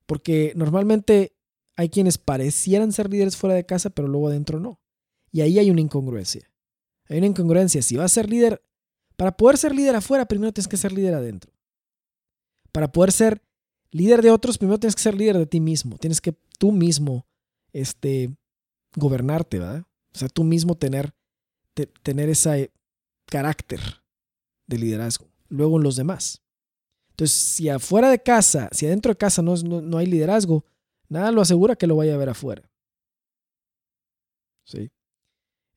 Porque 0.07 0.53
normalmente 0.57 1.37
hay 1.77 1.91
quienes 1.91 2.19
parecieran 2.19 2.93
ser 2.93 3.09
líderes 3.09 3.37
fuera 3.37 3.55
de 3.55 3.67
casa, 3.67 3.91
pero 3.91 4.09
luego 4.09 4.29
adentro 4.29 4.59
no. 4.59 4.81
Y 5.31 5.43
ahí 5.43 5.59
hay 5.59 5.71
una 5.71 5.81
incongruencia. 5.81 6.51
Hay 7.09 7.19
una 7.19 7.27
incongruencia. 7.27 7.83
Si 7.83 7.97
vas 7.97 8.11
a 8.13 8.15
ser 8.15 8.29
líder, 8.29 8.63
para 9.17 9.37
poder 9.37 9.59
ser 9.59 9.75
líder 9.75 9.95
afuera, 9.95 10.27
primero 10.27 10.53
tienes 10.53 10.69
que 10.69 10.77
ser 10.77 10.93
líder 10.93 11.15
adentro. 11.15 11.53
Para 12.73 12.91
poder 12.91 13.13
ser 13.13 13.43
líder 13.91 14.23
de 14.23 14.31
otros, 14.31 14.59
primero 14.59 14.81
tienes 14.81 14.97
que 14.97 15.03
ser 15.03 15.15
líder 15.15 15.39
de 15.39 15.47
ti 15.47 15.61
mismo. 15.61 15.99
Tienes 15.99 16.21
que 16.21 16.35
tú 16.59 16.73
mismo 16.73 17.27
este, 17.73 18.35
gobernarte, 18.97 19.59
¿verdad? 19.59 19.85
O 20.15 20.19
sea, 20.19 20.29
tú 20.29 20.45
mismo 20.45 20.77
tener, 20.77 21.15
tener 22.03 22.29
ese 22.29 22.73
carácter 23.27 23.81
de 24.67 24.79
liderazgo. 24.79 25.29
Luego 25.49 25.77
en 25.79 25.83
los 25.83 25.97
demás. 25.97 26.43
Entonces, 27.11 27.37
si 27.37 27.69
afuera 27.69 28.11
de 28.11 28.23
casa, 28.23 28.69
si 28.73 28.87
adentro 28.87 29.11
de 29.11 29.17
casa 29.17 29.43
no, 29.43 29.55
no, 29.57 29.99
hay 29.99 30.07
liderazgo, 30.07 30.65
nada 31.09 31.31
lo 31.31 31.41
asegura 31.41 31.77
que 31.77 31.87
lo 31.87 31.97
vaya 31.97 32.15
a 32.15 32.19
ver 32.19 32.31
afuera. 32.31 32.71
¿Sí? 34.65 34.91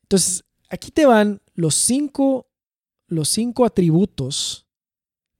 Entonces, 0.03 0.43
aquí 0.69 0.91
te 0.91 1.05
van 1.05 1.41
los 1.53 1.75
cinco, 1.75 2.47
los 3.07 3.29
cinco 3.29 3.65
atributos 3.65 4.67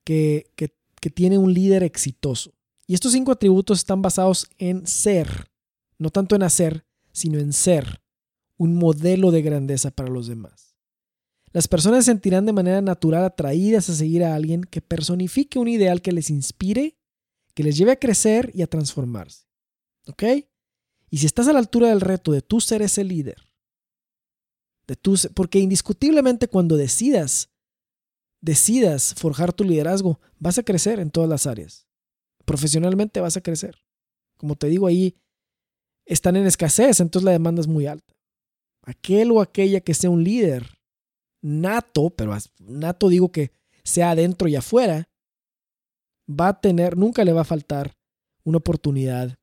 que, 0.04 0.52
que, 0.56 0.76
que 1.00 1.10
tiene 1.10 1.38
un 1.38 1.52
líder 1.52 1.82
exitoso. 1.82 2.52
Y 2.86 2.94
estos 2.94 3.12
cinco 3.12 3.32
atributos 3.32 3.78
están 3.78 4.02
basados 4.02 4.48
en 4.58 4.86
ser, 4.86 5.50
no 5.98 6.10
tanto 6.10 6.36
en 6.36 6.42
hacer, 6.42 6.86
sino 7.16 7.38
en 7.38 7.54
ser 7.54 8.02
un 8.58 8.74
modelo 8.74 9.30
de 9.30 9.40
grandeza 9.40 9.90
para 9.90 10.10
los 10.10 10.26
demás. 10.26 10.76
Las 11.50 11.66
personas 11.66 12.04
se 12.04 12.10
sentirán 12.10 12.44
de 12.44 12.52
manera 12.52 12.82
natural 12.82 13.24
atraídas 13.24 13.88
a 13.88 13.94
seguir 13.94 14.22
a 14.22 14.34
alguien 14.34 14.64
que 14.64 14.82
personifique 14.82 15.58
un 15.58 15.68
ideal 15.68 16.02
que 16.02 16.12
les 16.12 16.28
inspire, 16.28 16.98
que 17.54 17.62
les 17.62 17.78
lleve 17.78 17.92
a 17.92 17.98
crecer 17.98 18.50
y 18.52 18.60
a 18.60 18.66
transformarse. 18.66 19.46
¿Ok? 20.08 20.24
Y 21.08 21.16
si 21.16 21.24
estás 21.24 21.48
a 21.48 21.54
la 21.54 21.58
altura 21.58 21.88
del 21.88 22.02
reto 22.02 22.32
de 22.32 22.42
tú 22.42 22.60
ser 22.60 22.82
ese 22.82 23.02
líder, 23.02 23.50
de 24.86 24.96
tú, 24.96 25.16
porque 25.34 25.58
indiscutiblemente 25.58 26.48
cuando 26.48 26.76
decidas, 26.76 27.48
decidas 28.42 29.14
forjar 29.14 29.54
tu 29.54 29.64
liderazgo, 29.64 30.20
vas 30.38 30.58
a 30.58 30.64
crecer 30.64 31.00
en 31.00 31.10
todas 31.10 31.30
las 31.30 31.46
áreas. 31.46 31.88
Profesionalmente 32.44 33.20
vas 33.20 33.38
a 33.38 33.40
crecer. 33.40 33.82
Como 34.36 34.54
te 34.54 34.66
digo 34.66 34.86
ahí, 34.86 35.16
están 36.06 36.36
en 36.36 36.46
escasez, 36.46 37.00
entonces 37.00 37.24
la 37.24 37.32
demanda 37.32 37.60
es 37.60 37.66
muy 37.66 37.86
alta. 37.86 38.14
Aquel 38.82 39.32
o 39.32 39.40
aquella 39.40 39.80
que 39.80 39.92
sea 39.92 40.08
un 40.08 40.22
líder 40.22 40.64
nato, 41.42 42.10
pero 42.10 42.36
nato 42.60 43.08
digo 43.08 43.30
que 43.30 43.50
sea 43.82 44.12
adentro 44.12 44.48
y 44.48 44.56
afuera, 44.56 45.08
va 46.28 46.48
a 46.48 46.60
tener, 46.60 46.96
nunca 46.96 47.24
le 47.24 47.32
va 47.32 47.42
a 47.42 47.44
faltar 47.44 47.96
una 48.44 48.58
oportunidad 48.58 49.36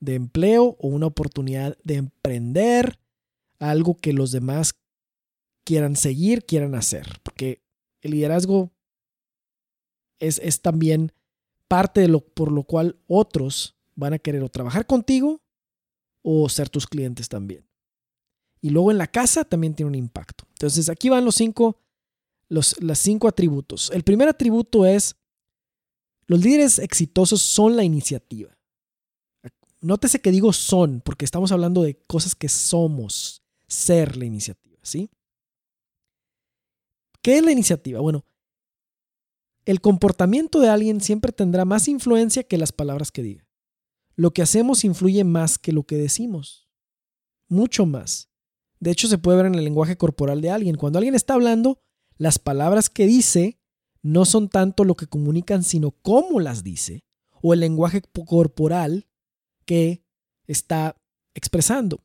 de 0.00 0.14
empleo 0.14 0.76
o 0.78 0.88
una 0.88 1.06
oportunidad 1.06 1.76
de 1.82 1.96
emprender 1.96 2.98
algo 3.58 3.96
que 3.96 4.12
los 4.12 4.30
demás 4.30 4.74
quieran 5.64 5.96
seguir, 5.96 6.44
quieran 6.44 6.74
hacer. 6.74 7.06
Porque 7.22 7.62
el 8.02 8.12
liderazgo 8.12 8.70
es, 10.18 10.38
es 10.42 10.60
también 10.60 11.12
parte 11.68 12.02
de 12.02 12.08
lo 12.08 12.20
por 12.20 12.52
lo 12.52 12.62
cual 12.62 12.98
otros 13.06 13.74
van 13.94 14.12
a 14.12 14.18
querer 14.18 14.42
o 14.42 14.48
trabajar 14.50 14.86
contigo 14.86 15.40
o 16.28 16.48
ser 16.48 16.68
tus 16.68 16.88
clientes 16.88 17.28
también. 17.28 17.64
Y 18.60 18.70
luego 18.70 18.90
en 18.90 18.98
la 18.98 19.06
casa 19.06 19.44
también 19.44 19.76
tiene 19.76 19.90
un 19.90 19.94
impacto. 19.94 20.44
Entonces 20.48 20.88
aquí 20.88 21.08
van 21.08 21.24
los 21.24 21.36
cinco, 21.36 21.78
los 22.48 22.74
cinco 22.94 23.28
atributos. 23.28 23.92
El 23.92 24.02
primer 24.02 24.28
atributo 24.28 24.84
es, 24.84 25.14
los 26.26 26.40
líderes 26.42 26.80
exitosos 26.80 27.40
son 27.40 27.76
la 27.76 27.84
iniciativa. 27.84 28.58
Nótese 29.80 30.20
que 30.20 30.32
digo 30.32 30.52
son, 30.52 31.00
porque 31.00 31.24
estamos 31.24 31.52
hablando 31.52 31.82
de 31.82 31.96
cosas 32.08 32.34
que 32.34 32.48
somos, 32.48 33.44
ser 33.68 34.16
la 34.16 34.24
iniciativa, 34.24 34.80
¿sí? 34.82 35.08
¿Qué 37.22 37.36
es 37.38 37.44
la 37.44 37.52
iniciativa? 37.52 38.00
Bueno, 38.00 38.24
el 39.64 39.80
comportamiento 39.80 40.58
de 40.58 40.70
alguien 40.70 41.00
siempre 41.00 41.30
tendrá 41.30 41.64
más 41.64 41.86
influencia 41.86 42.42
que 42.42 42.58
las 42.58 42.72
palabras 42.72 43.12
que 43.12 43.22
diga 43.22 43.45
lo 44.16 44.32
que 44.32 44.42
hacemos 44.42 44.84
influye 44.84 45.24
más 45.24 45.58
que 45.58 45.72
lo 45.72 45.84
que 45.84 45.96
decimos. 45.96 46.68
Mucho 47.48 47.86
más. 47.86 48.30
De 48.80 48.90
hecho, 48.90 49.08
se 49.08 49.18
puede 49.18 49.36
ver 49.36 49.46
en 49.46 49.54
el 49.54 49.64
lenguaje 49.64 49.96
corporal 49.96 50.40
de 50.40 50.50
alguien. 50.50 50.76
Cuando 50.76 50.98
alguien 50.98 51.14
está 51.14 51.34
hablando, 51.34 51.80
las 52.16 52.38
palabras 52.38 52.90
que 52.90 53.06
dice 53.06 53.60
no 54.02 54.24
son 54.24 54.48
tanto 54.48 54.84
lo 54.84 54.94
que 54.94 55.06
comunican, 55.06 55.62
sino 55.64 55.90
cómo 55.90 56.38
las 56.38 56.62
dice, 56.62 57.04
o 57.42 57.52
el 57.52 57.60
lenguaje 57.60 58.02
corporal 58.26 59.08
que 59.64 60.04
está 60.46 60.96
expresando. 61.34 62.04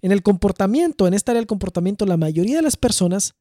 En 0.00 0.10
el 0.10 0.22
comportamiento, 0.22 1.06
en 1.06 1.14
esta 1.14 1.32
área 1.32 1.40
del 1.40 1.46
comportamiento, 1.46 2.06
la 2.06 2.16
mayoría 2.16 2.56
de 2.56 2.62
las 2.62 2.76
personas 2.76 3.34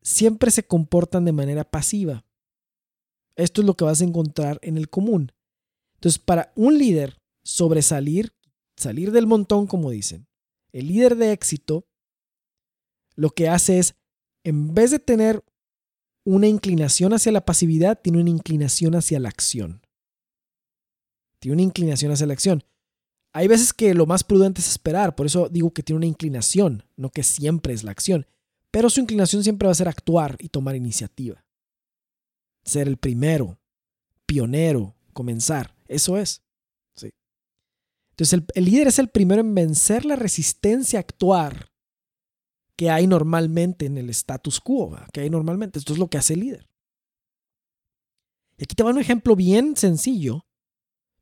siempre 0.00 0.50
se 0.50 0.66
comportan 0.66 1.24
de 1.24 1.32
manera 1.32 1.64
pasiva. 1.64 2.24
Esto 3.36 3.60
es 3.60 3.66
lo 3.66 3.74
que 3.74 3.84
vas 3.84 4.00
a 4.00 4.04
encontrar 4.04 4.58
en 4.62 4.76
el 4.76 4.88
común. 4.88 5.32
Entonces, 6.02 6.18
para 6.18 6.52
un 6.56 6.76
líder 6.78 7.16
sobresalir, 7.44 8.32
salir 8.76 9.12
del 9.12 9.28
montón, 9.28 9.68
como 9.68 9.88
dicen, 9.88 10.26
el 10.72 10.88
líder 10.88 11.14
de 11.14 11.30
éxito, 11.30 11.86
lo 13.14 13.30
que 13.30 13.48
hace 13.48 13.78
es, 13.78 13.94
en 14.42 14.74
vez 14.74 14.90
de 14.90 14.98
tener 14.98 15.44
una 16.24 16.48
inclinación 16.48 17.12
hacia 17.12 17.30
la 17.30 17.44
pasividad, 17.44 18.00
tiene 18.02 18.20
una 18.20 18.30
inclinación 18.30 18.96
hacia 18.96 19.20
la 19.20 19.28
acción. 19.28 19.86
Tiene 21.38 21.54
una 21.54 21.62
inclinación 21.62 22.10
hacia 22.10 22.26
la 22.26 22.32
acción. 22.32 22.64
Hay 23.32 23.46
veces 23.46 23.72
que 23.72 23.94
lo 23.94 24.06
más 24.06 24.24
prudente 24.24 24.60
es 24.60 24.68
esperar, 24.68 25.14
por 25.14 25.26
eso 25.26 25.48
digo 25.48 25.72
que 25.72 25.84
tiene 25.84 25.98
una 25.98 26.06
inclinación, 26.06 26.82
no 26.96 27.10
que 27.10 27.22
siempre 27.22 27.74
es 27.74 27.84
la 27.84 27.92
acción, 27.92 28.26
pero 28.72 28.90
su 28.90 28.98
inclinación 28.98 29.44
siempre 29.44 29.66
va 29.66 29.72
a 29.72 29.76
ser 29.76 29.88
actuar 29.88 30.36
y 30.40 30.48
tomar 30.48 30.74
iniciativa. 30.74 31.44
Ser 32.64 32.88
el 32.88 32.96
primero, 32.96 33.60
pionero, 34.26 34.96
comenzar. 35.12 35.74
Eso 35.92 36.16
es. 36.18 36.42
Sí. 36.94 37.10
Entonces 38.10 38.42
el, 38.54 38.64
líder 38.64 38.88
es 38.88 38.98
el 38.98 39.08
primero 39.08 39.40
en 39.40 39.54
vencer 39.54 40.04
la 40.04 40.16
resistencia 40.16 40.98
a 40.98 41.00
actuar 41.00 41.72
que 42.76 42.90
hay 42.90 43.06
normalmente 43.06 43.86
en 43.86 43.98
el 43.98 44.10
status 44.10 44.60
quo, 44.60 44.96
que 45.12 45.20
hay 45.20 45.30
normalmente. 45.30 45.78
Esto 45.78 45.92
es 45.92 45.98
lo 45.98 46.08
que 46.08 46.18
hace 46.18 46.34
el 46.34 46.40
líder. 46.40 46.68
Y 48.56 48.64
aquí 48.64 48.74
te 48.74 48.82
va 48.82 48.90
un 48.90 48.98
ejemplo 48.98 49.36
bien 49.36 49.76
sencillo, 49.76 50.46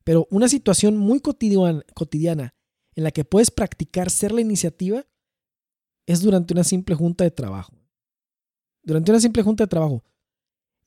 pero 0.04 0.26
una 0.30 0.48
situación 0.48 0.96
muy 0.96 1.20
cotidiana, 1.20 1.82
cotidiana 1.94 2.54
en 2.94 3.04
la 3.04 3.10
que 3.10 3.24
puedes 3.24 3.50
practicar 3.50 4.10
ser 4.10 4.32
la 4.32 4.40
iniciativa 4.40 5.06
es 6.06 6.20
durante 6.20 6.54
una 6.54 6.64
simple 6.64 6.94
junta 6.94 7.24
de 7.24 7.30
trabajo. 7.30 7.72
Durante 8.82 9.10
una 9.10 9.20
simple 9.20 9.42
junta 9.42 9.64
de 9.64 9.68
trabajo. 9.68 10.04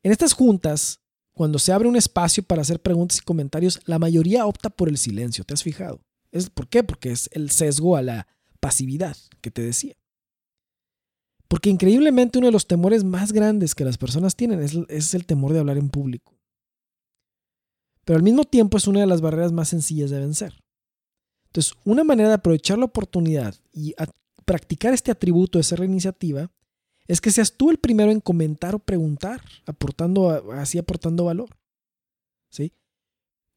En 0.01 0.11
estas 0.11 0.33
juntas, 0.33 1.02
cuando 1.33 1.59
se 1.59 1.71
abre 1.71 1.87
un 1.87 1.95
espacio 1.95 2.43
para 2.43 2.61
hacer 2.61 2.79
preguntas 2.81 3.17
y 3.17 3.21
comentarios, 3.21 3.79
la 3.85 3.99
mayoría 3.99 4.45
opta 4.45 4.69
por 4.69 4.89
el 4.89 4.97
silencio, 4.97 5.43
¿te 5.43 5.53
has 5.53 5.63
fijado? 5.63 6.01
¿Es, 6.31 6.49
¿Por 6.49 6.67
qué? 6.67 6.83
Porque 6.83 7.11
es 7.11 7.29
el 7.33 7.49
sesgo 7.51 7.95
a 7.95 8.01
la 8.01 8.27
pasividad 8.59 9.17
que 9.41 9.51
te 9.51 9.61
decía. 9.61 9.95
Porque 11.47 11.69
increíblemente 11.69 12.37
uno 12.37 12.47
de 12.47 12.53
los 12.53 12.67
temores 12.67 13.03
más 13.03 13.31
grandes 13.31 13.75
que 13.75 13.85
las 13.85 13.97
personas 13.97 14.35
tienen 14.35 14.61
es, 14.61 14.77
es 14.89 15.13
el 15.13 15.25
temor 15.25 15.53
de 15.53 15.59
hablar 15.59 15.77
en 15.77 15.89
público. 15.89 16.35
Pero 18.05 18.17
al 18.17 18.23
mismo 18.23 18.43
tiempo 18.43 18.77
es 18.77 18.87
una 18.87 19.01
de 19.01 19.07
las 19.07 19.21
barreras 19.21 19.51
más 19.51 19.69
sencillas 19.69 20.09
de 20.09 20.19
vencer. 20.19 20.63
Entonces, 21.47 21.73
una 21.85 22.03
manera 22.03 22.29
de 22.29 22.35
aprovechar 22.35 22.77
la 22.77 22.85
oportunidad 22.85 23.55
y 23.71 23.93
practicar 24.45 24.93
este 24.93 25.11
atributo 25.11 25.57
de 25.57 25.63
ser 25.63 25.79
la 25.79 25.85
iniciativa 25.85 26.51
es 27.07 27.21
que 27.21 27.31
seas 27.31 27.53
tú 27.57 27.69
el 27.69 27.77
primero 27.77 28.11
en 28.11 28.21
comentar 28.21 28.75
o 28.75 28.79
preguntar, 28.79 29.41
aportando, 29.65 30.29
así 30.53 30.77
aportando 30.77 31.25
valor. 31.25 31.49
¿sí? 32.49 32.73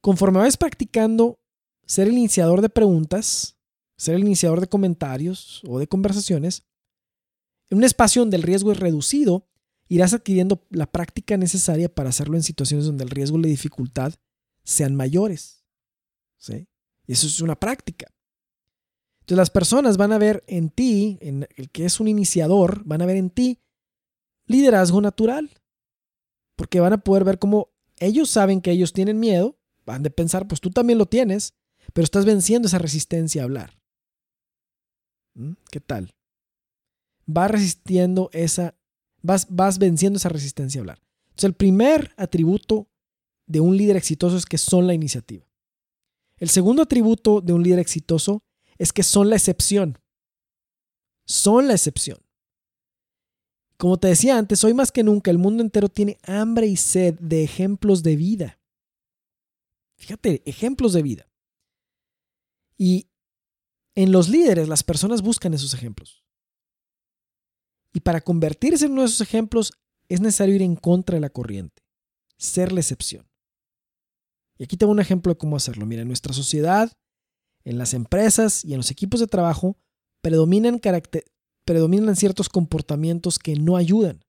Conforme 0.00 0.38
vayas 0.38 0.57
practicando 0.57 1.38
ser 1.85 2.09
el 2.09 2.15
iniciador 2.15 2.61
de 2.61 2.69
preguntas, 2.69 3.57
ser 3.97 4.17
el 4.17 4.23
iniciador 4.23 4.61
de 4.61 4.67
comentarios 4.67 5.62
o 5.67 5.79
de 5.79 5.87
conversaciones, 5.87 6.65
en 7.71 7.79
un 7.79 7.85
espacio 7.85 8.23
donde 8.23 8.37
el 8.37 8.43
riesgo 8.43 8.73
es 8.73 8.79
reducido, 8.79 9.49
irás 9.88 10.15
adquiriendo 10.15 10.67
la 10.71 10.91
práctica 10.91 11.37
necesaria 11.37 11.93
para 11.93 12.09
hacerlo 12.09 12.37
en 12.37 12.43
situaciones 12.43 12.87
donde 12.87 13.05
el 13.05 13.11
riesgo 13.11 13.38
y 13.38 13.43
la 13.43 13.49
dificultad 13.49 14.15
sean 14.65 14.95
mayores. 14.97 15.65
¿sí? 16.38 16.69
Y 17.07 17.12
eso 17.12 17.26
es 17.26 17.41
una 17.41 17.59
práctica. 17.59 18.12
Entonces 19.26 19.38
las 19.38 19.50
personas 19.50 19.97
van 19.97 20.12
a 20.12 20.18
ver 20.18 20.45
en 20.47 20.71
ti, 20.71 21.18
en 21.21 21.49
el 21.56 21.68
que 21.71 21.85
es 21.85 21.99
un 21.99 22.06
iniciador, 22.06 22.85
van 22.85 23.02
a 23.02 23.06
ver 23.06 23.16
en 23.16 23.30
ti 23.30 23.59
liderazgo 24.47 25.00
natural. 25.00 25.50
Porque 26.54 26.78
van 26.78 26.92
a 26.92 26.99
poder 26.99 27.25
ver 27.25 27.40
cómo 27.40 27.73
ellos 27.99 28.30
saben 28.30 28.61
que 28.61 28.71
ellos 28.71 28.92
tienen 28.92 29.18
miedo, 29.18 29.59
van 29.85 30.04
de 30.04 30.11
pensar, 30.11 30.47
pues 30.47 30.61
tú 30.61 30.71
también 30.71 31.00
lo 31.00 31.06
tienes, 31.06 31.54
pero 31.92 32.04
estás 32.04 32.25
venciendo 32.25 32.68
esa 32.68 32.78
resistencia 32.78 33.42
a 33.42 33.47
hablar. 33.47 33.76
¿Mm? 35.35 35.54
¿Qué 35.73 35.80
tal? 35.80 36.14
Vas 37.26 37.50
resistiendo 37.50 38.30
esa, 38.33 38.76
vas, 39.23 39.49
vas 39.50 39.80
venciendo 39.80 40.18
esa 40.18 40.28
resistencia 40.28 40.78
a 40.78 40.83
hablar. 40.83 41.02
Entonces 41.30 41.49
el 41.49 41.54
primer 41.54 42.14
atributo 42.16 42.87
de 43.49 43.59
un 43.59 43.76
líder 43.76 43.97
exitoso 43.97 44.37
es 44.37 44.47
que 44.47 44.56
son 44.56 44.87
la 44.87 44.95
iniciativa. 44.95 45.45
El 46.38 46.49
segundo 46.49 46.83
atributo 46.83 47.40
de 47.40 47.52
un 47.52 47.64
líder 47.64 47.80
exitoso 47.80 48.46
es 48.78 48.92
que 48.92 49.02
son 49.02 49.30
la 49.30 49.37
excepción. 49.37 49.99
Son 51.26 51.66
la 51.66 51.75
excepción. 51.75 52.18
Como 53.76 53.99
te 53.99 54.09
decía 54.09 54.38
antes, 54.38 54.64
hoy 54.64 54.75
más 54.75 54.90
que 54.90 55.02
nunca 55.02 55.30
el 55.30 55.38
mundo 55.38 55.62
entero 55.62 55.88
tiene 55.88 56.18
hambre 56.23 56.66
y 56.66 56.76
sed 56.76 57.18
de 57.21 57.42
ejemplos 57.45 58.02
de 58.02 58.16
vida. 58.16 58.59
Fíjate, 59.97 60.42
ejemplos 60.47 60.92
de 60.92 61.02
vida. 61.02 61.28
Y 62.78 63.09
en 63.95 64.12
los 64.12 64.28
líderes 64.28 64.68
las 64.68 64.83
personas 64.83 65.23
buscan 65.23 65.54
esos 65.54 65.75
ejemplos. 65.75 66.25
Y 67.92 68.00
para 68.00 68.21
convertirse 68.21 68.87
en 68.87 68.92
uno 68.92 69.02
de 69.02 69.09
esos 69.09 69.23
ejemplos 69.23 69.73
es 70.09 70.21
necesario 70.21 70.54
ir 70.54 70.62
en 70.62 70.76
contra 70.76 71.16
de 71.16 71.21
la 71.21 71.30
corriente, 71.30 71.83
ser 72.37 72.73
la 72.73 72.80
excepción. 72.80 73.26
Y 74.59 74.64
aquí 74.64 74.76
tengo 74.76 74.92
un 74.92 75.00
ejemplo 75.00 75.33
de 75.33 75.38
cómo 75.38 75.56
hacerlo. 75.56 75.87
Mira, 75.87 76.02
en 76.02 76.09
nuestra 76.09 76.33
sociedad, 76.33 76.92
en 77.66 77.78
las 77.78 77.94
empresas 77.94 78.64
y 78.64 78.73
en 78.73 78.78
los 78.78 78.90
equipos 78.90 79.20
de 79.20 79.26
trabajo 79.26 79.76
predominan, 80.23 80.80
predominan 81.64 82.16
ciertos 82.16 82.49
comportamientos 82.49 83.38
que 83.40 83.56
no 83.56 83.76
ayudan, 83.76 84.25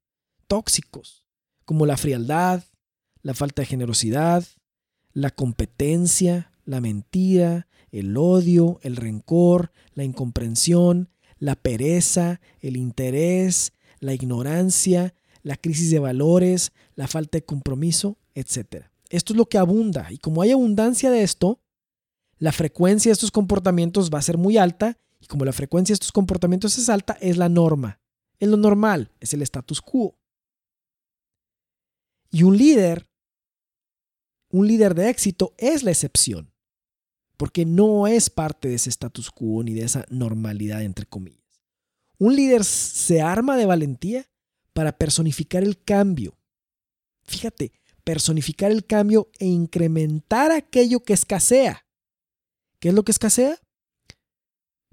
tóxicos, 0.47 1.23
como 1.63 1.85
la 1.85 1.97
frialdad, 1.97 2.63
la 3.21 3.35
falta 3.35 3.61
de 3.61 3.67
generosidad, 3.67 4.43
la 5.13 5.29
competencia, 5.29 6.51
la 6.65 6.81
mentira, 6.81 7.67
el 7.91 8.17
odio, 8.17 8.79
el 8.81 8.95
rencor, 8.95 9.71
la 9.93 10.03
incomprensión, 10.03 11.09
la 11.37 11.55
pereza, 11.55 12.41
el 12.59 12.75
interés, 12.75 13.71
la 13.99 14.15
ignorancia, 14.15 15.13
la 15.43 15.57
crisis 15.57 15.91
de 15.91 15.99
valores, 15.99 16.71
la 16.95 17.07
falta 17.07 17.37
de 17.37 17.45
compromiso, 17.45 18.17
etc. 18.33 18.85
Esto 19.09 19.33
es 19.33 19.37
lo 19.37 19.45
que 19.45 19.59
abunda 19.59 20.11
y 20.11 20.17
como 20.17 20.41
hay 20.41 20.51
abundancia 20.51 21.11
de 21.11 21.21
esto, 21.21 21.59
la 22.39 22.51
frecuencia 22.51 23.09
de 23.09 23.13
estos 23.13 23.31
comportamientos 23.31 24.09
va 24.13 24.19
a 24.19 24.23
ser 24.23 24.37
muy 24.37 24.57
alta 24.57 24.97
y 25.19 25.25
como 25.25 25.45
la 25.45 25.53
frecuencia 25.53 25.93
de 25.93 25.95
estos 25.95 26.11
comportamientos 26.11 26.77
es 26.77 26.89
alta, 26.89 27.17
es 27.19 27.37
la 27.37 27.49
norma. 27.49 27.99
Es 28.39 28.49
lo 28.49 28.57
normal, 28.57 29.11
es 29.19 29.33
el 29.33 29.41
status 29.41 29.81
quo. 29.81 30.15
Y 32.29 32.43
un 32.43 32.55
líder, 32.57 33.09
un 34.49 34.67
líder 34.67 34.93
de 34.93 35.09
éxito 35.09 35.55
es 35.57 35.81
la 35.83 35.91
excepción, 35.91 36.53
porque 37.37 37.65
no 37.65 38.05
es 38.05 38.29
parte 38.29 38.67
de 38.67 38.75
ese 38.75 38.89
status 38.89 39.31
quo 39.31 39.63
ni 39.63 39.73
de 39.73 39.83
esa 39.85 40.05
normalidad, 40.09 40.83
entre 40.83 41.07
comillas. 41.07 41.65
Un 42.19 42.35
líder 42.35 42.63
se 42.63 43.21
arma 43.21 43.57
de 43.57 43.65
valentía 43.65 44.29
para 44.73 44.97
personificar 44.97 45.63
el 45.63 45.81
cambio. 45.83 46.37
Fíjate, 47.23 47.71
personificar 48.03 48.71
el 48.71 48.85
cambio 48.85 49.29
e 49.39 49.47
incrementar 49.47 50.51
aquello 50.51 50.99
que 51.03 51.13
escasea. 51.13 51.86
¿Qué 52.79 52.89
es 52.89 52.95
lo 52.95 53.03
que 53.03 53.11
escasea? 53.11 53.57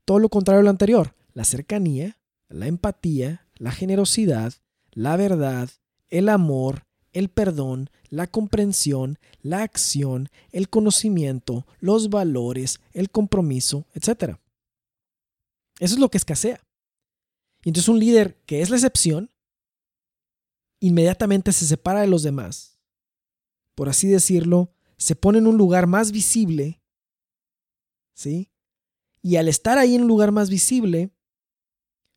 Todo 0.05 0.18
lo 0.18 0.29
contrario 0.29 0.61
a 0.61 0.64
lo 0.64 0.70
anterior, 0.70 1.14
la 1.33 1.44
cercanía, 1.44 2.18
la 2.49 2.66
empatía, 2.66 3.47
la 3.57 3.73
generosidad, 3.73 4.55
la 4.92 5.16
verdad, 5.16 5.70
el 6.09 6.29
amor, 6.29 6.87
el 7.12 7.29
perdón, 7.29 7.90
la 8.09 8.27
comprensión, 8.27 9.18
la 9.40 9.62
acción, 9.62 10.29
el 10.51 10.68
conocimiento, 10.68 11.66
los 11.81 12.11
valores, 12.11 12.81
el 12.92 13.11
compromiso, 13.11 13.87
etc. 13.94 14.37
Eso 15.79 15.94
es 15.94 15.99
lo 15.99 16.11
que 16.11 16.18
escasea. 16.18 16.61
Y 17.64 17.70
entonces 17.70 17.88
un 17.88 17.99
líder 17.99 18.37
que 18.47 18.61
es 18.61 18.70
la 18.70 18.77
excepción, 18.77 19.31
inmediatamente 20.81 21.53
se 21.53 21.66
separa 21.66 22.03
de 22.03 22.09
los 22.09 22.23
demás 22.23 22.75
por 23.75 23.88
así 23.88 24.09
decirlo, 24.09 24.73
se 24.97 25.16
pone 25.16 25.38
en 25.38 25.47
un 25.47 25.57
lugar 25.57 25.87
más 25.87 26.12
visible, 26.12 26.81
¿sí? 28.14 28.50
Y 29.22 29.37
al 29.37 29.48
estar 29.48 29.79
ahí 29.79 29.94
en 29.94 30.03
un 30.03 30.09
lugar 30.09 30.33
más 30.33 30.50
visible, 30.50 31.11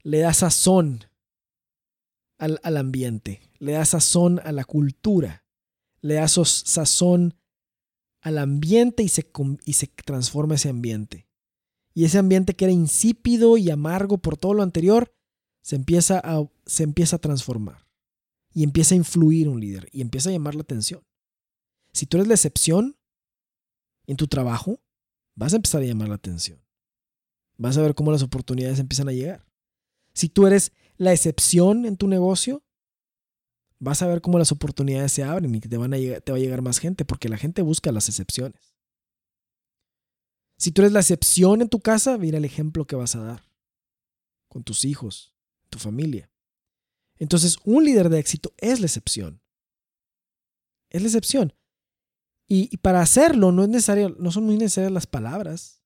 le 0.04 0.20
da 0.20 0.34
sazón 0.34 1.06
al, 2.38 2.78
ambiente, 2.78 3.42
le 3.60 3.74
da 3.74 3.86
sazón 3.86 4.40
a 4.44 4.52
la 4.52 4.64
cultura, 4.64 5.46
le 6.02 6.16
da 6.16 6.28
sazón 6.28 7.36
al 8.22 8.38
ambiente 8.38 9.04
y 9.04 9.10
se, 9.10 9.30
y 9.66 9.74
se 9.74 9.88
transforma 9.88 10.56
ese 10.56 10.70
ambiente. 10.70 11.28
Y 11.94 12.06
ese 12.06 12.20
ambiente 12.20 12.56
que 12.56 12.66
era 12.66 12.72
insípido 12.72 13.58
y 13.58 13.72
amargo 13.72 14.20
por 14.20 14.38
todo 14.38 14.54
lo 14.54 14.64
anterior, 14.64 15.14
se 15.62 15.76
empieza 15.76 16.22
a, 16.24 16.48
se 16.66 16.84
empieza 16.84 17.16
a 17.16 17.20
transformar. 17.20 17.88
Y 18.54 18.64
empieza 18.64 18.96
a 18.96 18.98
influir 18.98 19.50
un 19.50 19.60
líder 19.60 19.90
y 19.92 20.02
empieza 20.02 20.30
a 20.30 20.32
llamar 20.32 20.56
la 20.56 20.62
atención. 20.62 21.04
Si 21.92 22.06
tú 22.06 22.18
eres 22.18 22.28
la 22.28 22.36
excepción 22.36 22.98
en 24.06 24.16
tu 24.16 24.28
trabajo, 24.28 24.80
vas 25.38 25.54
a 25.54 25.58
empezar 25.58 25.82
a 25.82 25.86
llamar 25.86 26.10
la 26.10 26.16
atención. 26.16 26.60
Vas 27.58 27.78
a 27.78 27.82
ver 27.82 27.96
cómo 27.96 28.12
las 28.12 28.24
oportunidades 28.24 28.80
empiezan 28.80 29.08
a 29.08 29.14
llegar. 29.14 29.46
Si 30.14 30.30
tú 30.30 30.48
eres 30.48 30.74
la 30.98 31.14
excepción 31.14 31.86
en 31.86 31.96
tu 31.96 32.08
negocio, 32.08 32.64
vas 33.80 34.02
a 34.02 34.08
ver 34.08 34.22
cómo 34.22 34.40
las 34.40 34.52
oportunidades 34.52 35.12
se 35.12 35.24
abren 35.24 35.54
y 35.54 35.60
te, 35.60 35.78
van 35.78 35.94
a 35.94 35.98
te 35.98 36.32
va 36.32 36.38
a 36.38 36.42
llegar 36.42 36.62
más 36.62 36.80
gente, 36.80 37.06
porque 37.06 37.30
la 37.30 37.38
gente 37.38 37.62
busca 37.62 37.92
las 37.92 38.10
excepciones. 38.10 38.76
Si 40.58 40.72
tú 40.72 40.82
eres 40.82 40.92
la 40.92 41.02
excepción 41.02 41.62
en 41.62 41.70
tu 41.70 41.80
casa, 41.80 42.18
mira 42.18 42.40
el 42.40 42.46
ejemplo 42.46 42.86
que 42.86 42.96
vas 42.96 43.16
a 43.16 43.22
dar 43.22 43.44
con 44.48 44.64
tus 44.64 44.86
hijos, 44.86 45.36
tu 45.70 45.78
familia. 45.78 46.32
Entonces, 47.20 47.58
un 47.64 47.84
líder 47.84 48.10
de 48.10 48.20
éxito 48.20 48.54
es 48.58 48.80
la 48.80 48.88
excepción. 48.88 49.40
Es 50.90 51.02
la 51.04 51.08
excepción. 51.10 51.54
Y, 52.48 52.78
para 52.78 53.02
hacerlo 53.02 53.52
no, 53.52 53.64
es 53.64 53.70
necesario, 53.70 54.16
no 54.20 54.32
son 54.32 54.46
muy 54.46 54.58
necesarias 54.58 54.92
las 54.92 55.08
palabras. 55.08 55.82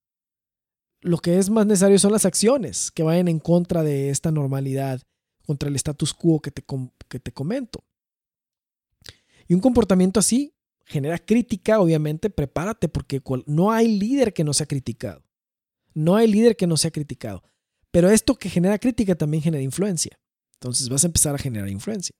Lo 1.00 1.18
que 1.18 1.38
es 1.38 1.50
más 1.50 1.66
necesario 1.66 1.98
son 1.98 2.12
las 2.12 2.24
acciones 2.24 2.92
que 2.92 3.02
vayan 3.02 3.26
en 3.26 3.40
contra 3.40 3.82
de 3.82 4.10
esta 4.10 4.30
normalidad, 4.30 5.02
contra 5.44 5.68
el 5.68 5.74
status 5.74 6.14
quo 6.14 6.40
que 6.40 6.52
te, 6.52 6.64
que 7.08 7.18
te 7.18 7.32
comento. 7.32 7.84
Y 9.48 9.54
un 9.54 9.60
comportamiento 9.60 10.20
así 10.20 10.54
genera 10.84 11.18
crítica, 11.18 11.80
obviamente, 11.80 12.30
prepárate 12.30 12.88
porque 12.88 13.20
no 13.46 13.72
hay 13.72 13.98
líder 13.98 14.32
que 14.32 14.44
no 14.44 14.52
sea 14.52 14.66
criticado. 14.66 15.24
No 15.94 16.16
hay 16.16 16.26
líder 16.26 16.56
que 16.56 16.66
no 16.66 16.76
sea 16.76 16.90
criticado. 16.90 17.42
Pero 17.90 18.08
esto 18.08 18.36
que 18.36 18.48
genera 18.48 18.78
crítica 18.78 19.14
también 19.14 19.42
genera 19.42 19.62
influencia. 19.62 20.18
Entonces 20.54 20.88
vas 20.88 21.04
a 21.04 21.08
empezar 21.08 21.34
a 21.34 21.38
generar 21.38 21.68
influencia. 21.68 22.14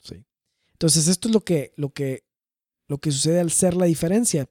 Sí. 0.00 0.24
Entonces, 0.80 1.08
esto 1.08 1.28
es 1.28 1.34
lo 1.34 1.42
que, 1.42 1.74
lo 1.76 1.92
que, 1.92 2.24
lo 2.88 2.96
que 2.96 3.12
sucede 3.12 3.38
al 3.38 3.50
ser 3.50 3.76
la 3.76 3.84
diferencia. 3.84 4.48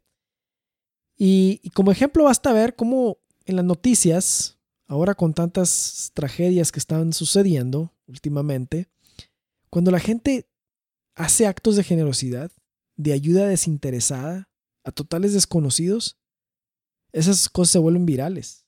Y, 1.17 1.71
como 1.71 1.91
ejemplo, 1.91 2.25
basta 2.25 2.53
ver 2.53 2.75
cómo 2.75 3.17
en 3.45 3.55
las 3.55 3.65
noticias, 3.65 4.59
ahora 4.85 5.15
con 5.15 5.33
tantas 5.33 6.11
tragedias 6.13 6.71
que 6.71 6.77
están 6.77 7.13
sucediendo 7.13 7.95
últimamente, 8.05 8.87
cuando 9.71 9.89
la 9.89 9.99
gente 9.99 10.47
hace 11.15 11.47
actos 11.47 11.75
de 11.75 11.83
generosidad, 11.83 12.51
de 12.95 13.13
ayuda 13.13 13.47
desinteresada 13.47 14.51
a 14.83 14.91
totales 14.91 15.33
desconocidos, 15.33 16.19
esas 17.11 17.49
cosas 17.49 17.71
se 17.71 17.79
vuelven 17.79 18.05
virales 18.05 18.67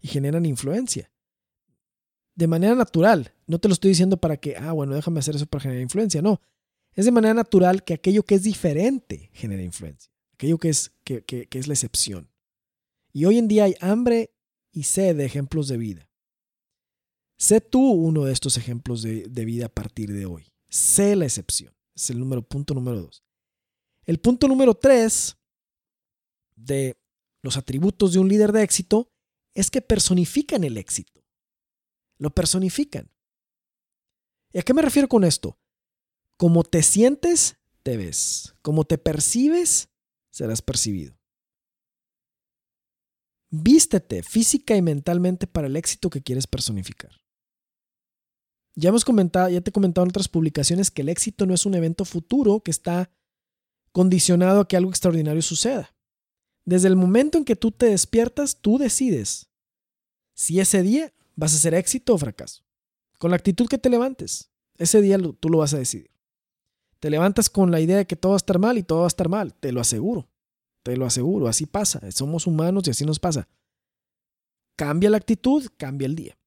y 0.00 0.06
generan 0.06 0.46
influencia. 0.46 1.10
De 2.36 2.46
manera 2.46 2.76
natural. 2.76 3.34
No 3.48 3.58
te 3.58 3.66
lo 3.66 3.74
estoy 3.74 3.88
diciendo 3.88 4.18
para 4.18 4.36
que, 4.36 4.56
ah, 4.56 4.70
bueno, 4.70 4.94
déjame 4.94 5.18
hacer 5.18 5.34
eso 5.34 5.46
para 5.46 5.62
generar 5.62 5.82
influencia. 5.82 6.22
No, 6.22 6.40
es 6.96 7.04
de 7.04 7.12
manera 7.12 7.34
natural 7.34 7.84
que 7.84 7.94
aquello 7.94 8.22
que 8.24 8.34
es 8.34 8.42
diferente 8.42 9.30
genera 9.34 9.62
influencia, 9.62 10.10
aquello 10.32 10.58
que 10.58 10.70
es, 10.70 10.92
que, 11.04 11.46
es 11.50 11.66
la 11.68 11.74
excepción. 11.74 12.30
Y 13.12 13.26
hoy 13.26 13.38
en 13.38 13.48
día 13.48 13.64
hay 13.64 13.74
hambre 13.80 14.34
y 14.72 14.84
sed 14.84 15.16
de 15.16 15.26
ejemplos 15.26 15.68
de 15.68 15.76
vida. 15.76 16.10
Sé 17.38 17.60
tú 17.60 17.80
uno 17.80 18.24
de 18.24 18.32
estos 18.32 18.56
ejemplos 18.56 19.02
de, 19.02 19.24
de 19.28 19.44
vida 19.44 19.66
a 19.66 19.68
partir 19.68 20.10
de 20.10 20.24
hoy. 20.24 20.50
Sé 20.70 21.14
la 21.16 21.26
excepción. 21.26 21.74
Es 21.94 22.08
el 22.08 22.18
número, 22.18 22.42
punto 22.42 22.72
número 22.72 23.02
dos. 23.02 23.22
El 24.04 24.18
punto 24.18 24.48
número 24.48 24.74
tres 24.74 25.36
de 26.54 26.96
los 27.42 27.58
atributos 27.58 28.14
de 28.14 28.20
un 28.20 28.28
líder 28.28 28.52
de 28.52 28.62
éxito 28.62 29.12
es 29.54 29.70
que 29.70 29.82
personifican 29.82 30.64
el 30.64 30.78
éxito. 30.78 31.22
Lo 32.18 32.30
personifican. 32.30 33.10
¿Y 34.52 34.60
a 34.60 34.62
qué 34.62 34.72
me 34.72 34.80
refiero 34.80 35.08
con 35.08 35.24
esto? 35.24 35.58
Como 36.36 36.64
te 36.64 36.82
sientes, 36.82 37.56
te 37.82 37.96
ves. 37.96 38.54
Como 38.62 38.84
te 38.84 38.98
percibes, 38.98 39.88
serás 40.30 40.60
percibido. 40.62 41.16
Vístete 43.50 44.22
física 44.22 44.76
y 44.76 44.82
mentalmente 44.82 45.46
para 45.46 45.68
el 45.68 45.76
éxito 45.76 46.10
que 46.10 46.22
quieres 46.22 46.46
personificar. 46.46 47.12
Ya 48.74 48.90
hemos 48.90 49.04
comentado, 49.04 49.48
ya 49.48 49.60
te 49.62 49.70
he 49.70 49.72
comentado 49.72 50.04
en 50.04 50.10
otras 50.10 50.28
publicaciones 50.28 50.90
que 50.90 51.02
el 51.02 51.08
éxito 51.08 51.46
no 51.46 51.54
es 51.54 51.64
un 51.64 51.74
evento 51.74 52.04
futuro 52.04 52.60
que 52.60 52.70
está 52.70 53.10
condicionado 53.92 54.60
a 54.60 54.68
que 54.68 54.76
algo 54.76 54.90
extraordinario 54.90 55.40
suceda. 55.40 55.96
Desde 56.66 56.88
el 56.88 56.96
momento 56.96 57.38
en 57.38 57.44
que 57.44 57.56
tú 57.56 57.70
te 57.70 57.86
despiertas, 57.86 58.60
tú 58.60 58.76
decides 58.76 59.48
si 60.34 60.60
ese 60.60 60.82
día 60.82 61.14
vas 61.36 61.54
a 61.54 61.58
ser 61.58 61.72
éxito 61.72 62.12
o 62.12 62.18
fracaso. 62.18 62.64
Con 63.18 63.30
la 63.30 63.36
actitud 63.36 63.68
que 63.68 63.78
te 63.78 63.88
levantes, 63.88 64.50
ese 64.76 65.00
día 65.00 65.16
tú 65.40 65.48
lo 65.48 65.58
vas 65.58 65.72
a 65.72 65.78
decidir. 65.78 66.15
Te 67.00 67.10
levantas 67.10 67.50
con 67.50 67.70
la 67.70 67.80
idea 67.80 67.98
de 67.98 68.06
que 68.06 68.16
todo 68.16 68.32
va 68.32 68.36
a 68.36 68.38
estar 68.38 68.58
mal 68.58 68.78
y 68.78 68.82
todo 68.82 69.00
va 69.00 69.06
a 69.06 69.08
estar 69.08 69.28
mal, 69.28 69.54
te 69.54 69.72
lo 69.72 69.80
aseguro. 69.80 70.28
Te 70.82 70.96
lo 70.96 71.04
aseguro, 71.04 71.48
así 71.48 71.66
pasa. 71.66 72.00
Somos 72.12 72.46
humanos 72.46 72.86
y 72.86 72.90
así 72.90 73.04
nos 73.04 73.18
pasa. 73.18 73.48
Cambia 74.76 75.10
la 75.10 75.16
actitud, 75.16 75.66
cambia 75.76 76.06
el 76.06 76.14
día. 76.14 76.38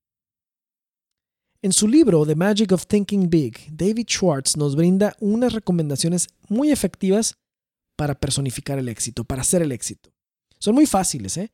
En 1.61 1.73
su 1.73 1.89
libro 1.89 2.25
The 2.25 2.35
Magic 2.35 2.71
of 2.71 2.87
Thinking 2.87 3.29
Big, 3.29 3.67
David 3.69 4.07
Schwartz 4.07 4.55
nos 4.55 4.77
brinda 4.77 5.13
unas 5.19 5.51
recomendaciones 5.51 6.29
muy 6.47 6.71
efectivas 6.71 7.37
para 7.97 8.15
personificar 8.15 8.79
el 8.79 8.87
éxito, 8.87 9.25
para 9.25 9.41
hacer 9.41 9.61
el 9.61 9.73
éxito. 9.73 10.09
Son 10.57 10.73
muy 10.73 10.85
fáciles, 10.85 11.35
¿eh? 11.35 11.51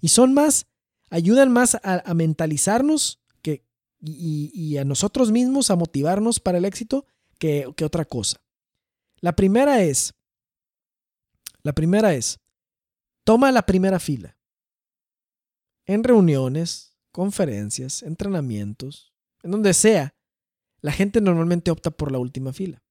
Y 0.00 0.08
son 0.08 0.32
más, 0.32 0.66
ayudan 1.10 1.50
más 1.50 1.76
a, 1.82 2.14
mentalizarnos 2.14 3.20
que, 3.42 3.64
y, 4.00 4.76
a 4.76 4.84
nosotros 4.84 5.32
mismos 5.32 5.72
a 5.72 5.76
motivarnos 5.76 6.38
para 6.38 6.58
el 6.58 6.64
éxito 6.64 7.04
que, 7.38 7.72
otra 7.84 8.04
cosa. 8.04 8.40
La 9.20 9.34
primera 9.34 9.82
es, 9.82 10.14
la 11.62 11.72
primera 11.72 12.14
es, 12.14 12.38
toma 13.24 13.52
la 13.52 13.62
primera 13.62 13.98
fila. 13.98 14.36
En 15.86 16.04
reuniones, 16.04 16.96
conferencias, 17.12 18.02
entrenamientos, 18.02 19.12
en 19.42 19.52
donde 19.52 19.72
sea, 19.74 20.14
la 20.80 20.92
gente 20.92 21.20
normalmente 21.20 21.70
opta 21.70 21.90
por 21.90 22.12
la 22.12 22.18
última 22.18 22.52
fila. 22.52 22.82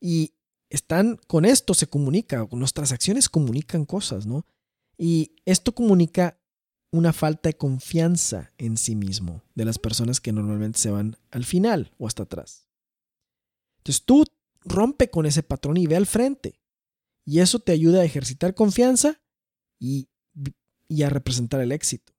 Y 0.00 0.34
están 0.70 1.18
con 1.26 1.44
esto 1.44 1.74
se 1.74 1.88
comunica, 1.88 2.46
nuestras 2.52 2.92
acciones 2.92 3.28
comunican 3.28 3.84
cosas, 3.84 4.26
¿no? 4.26 4.46
Y 4.96 5.32
esto 5.44 5.74
comunica 5.74 6.38
una 6.92 7.12
falta 7.12 7.48
de 7.48 7.56
confianza 7.56 8.52
en 8.58 8.76
sí 8.76 8.94
mismo 8.96 9.42
de 9.54 9.64
las 9.64 9.78
personas 9.78 10.20
que 10.20 10.32
normalmente 10.32 10.78
se 10.78 10.90
van 10.90 11.16
al 11.30 11.44
final 11.44 11.92
o 11.98 12.06
hasta 12.06 12.24
atrás. 12.24 12.69
Entonces 13.80 14.04
tú 14.04 14.24
rompe 14.62 15.10
con 15.10 15.26
ese 15.26 15.42
patrón 15.42 15.76
y 15.76 15.86
ve 15.86 15.96
al 15.96 16.06
frente. 16.06 16.60
Y 17.24 17.40
eso 17.40 17.58
te 17.58 17.72
ayuda 17.72 18.00
a 18.00 18.04
ejercitar 18.04 18.54
confianza 18.54 19.20
y, 19.78 20.08
y 20.88 21.02
a 21.02 21.10
representar 21.10 21.60
el 21.60 21.72
éxito. 21.72 22.12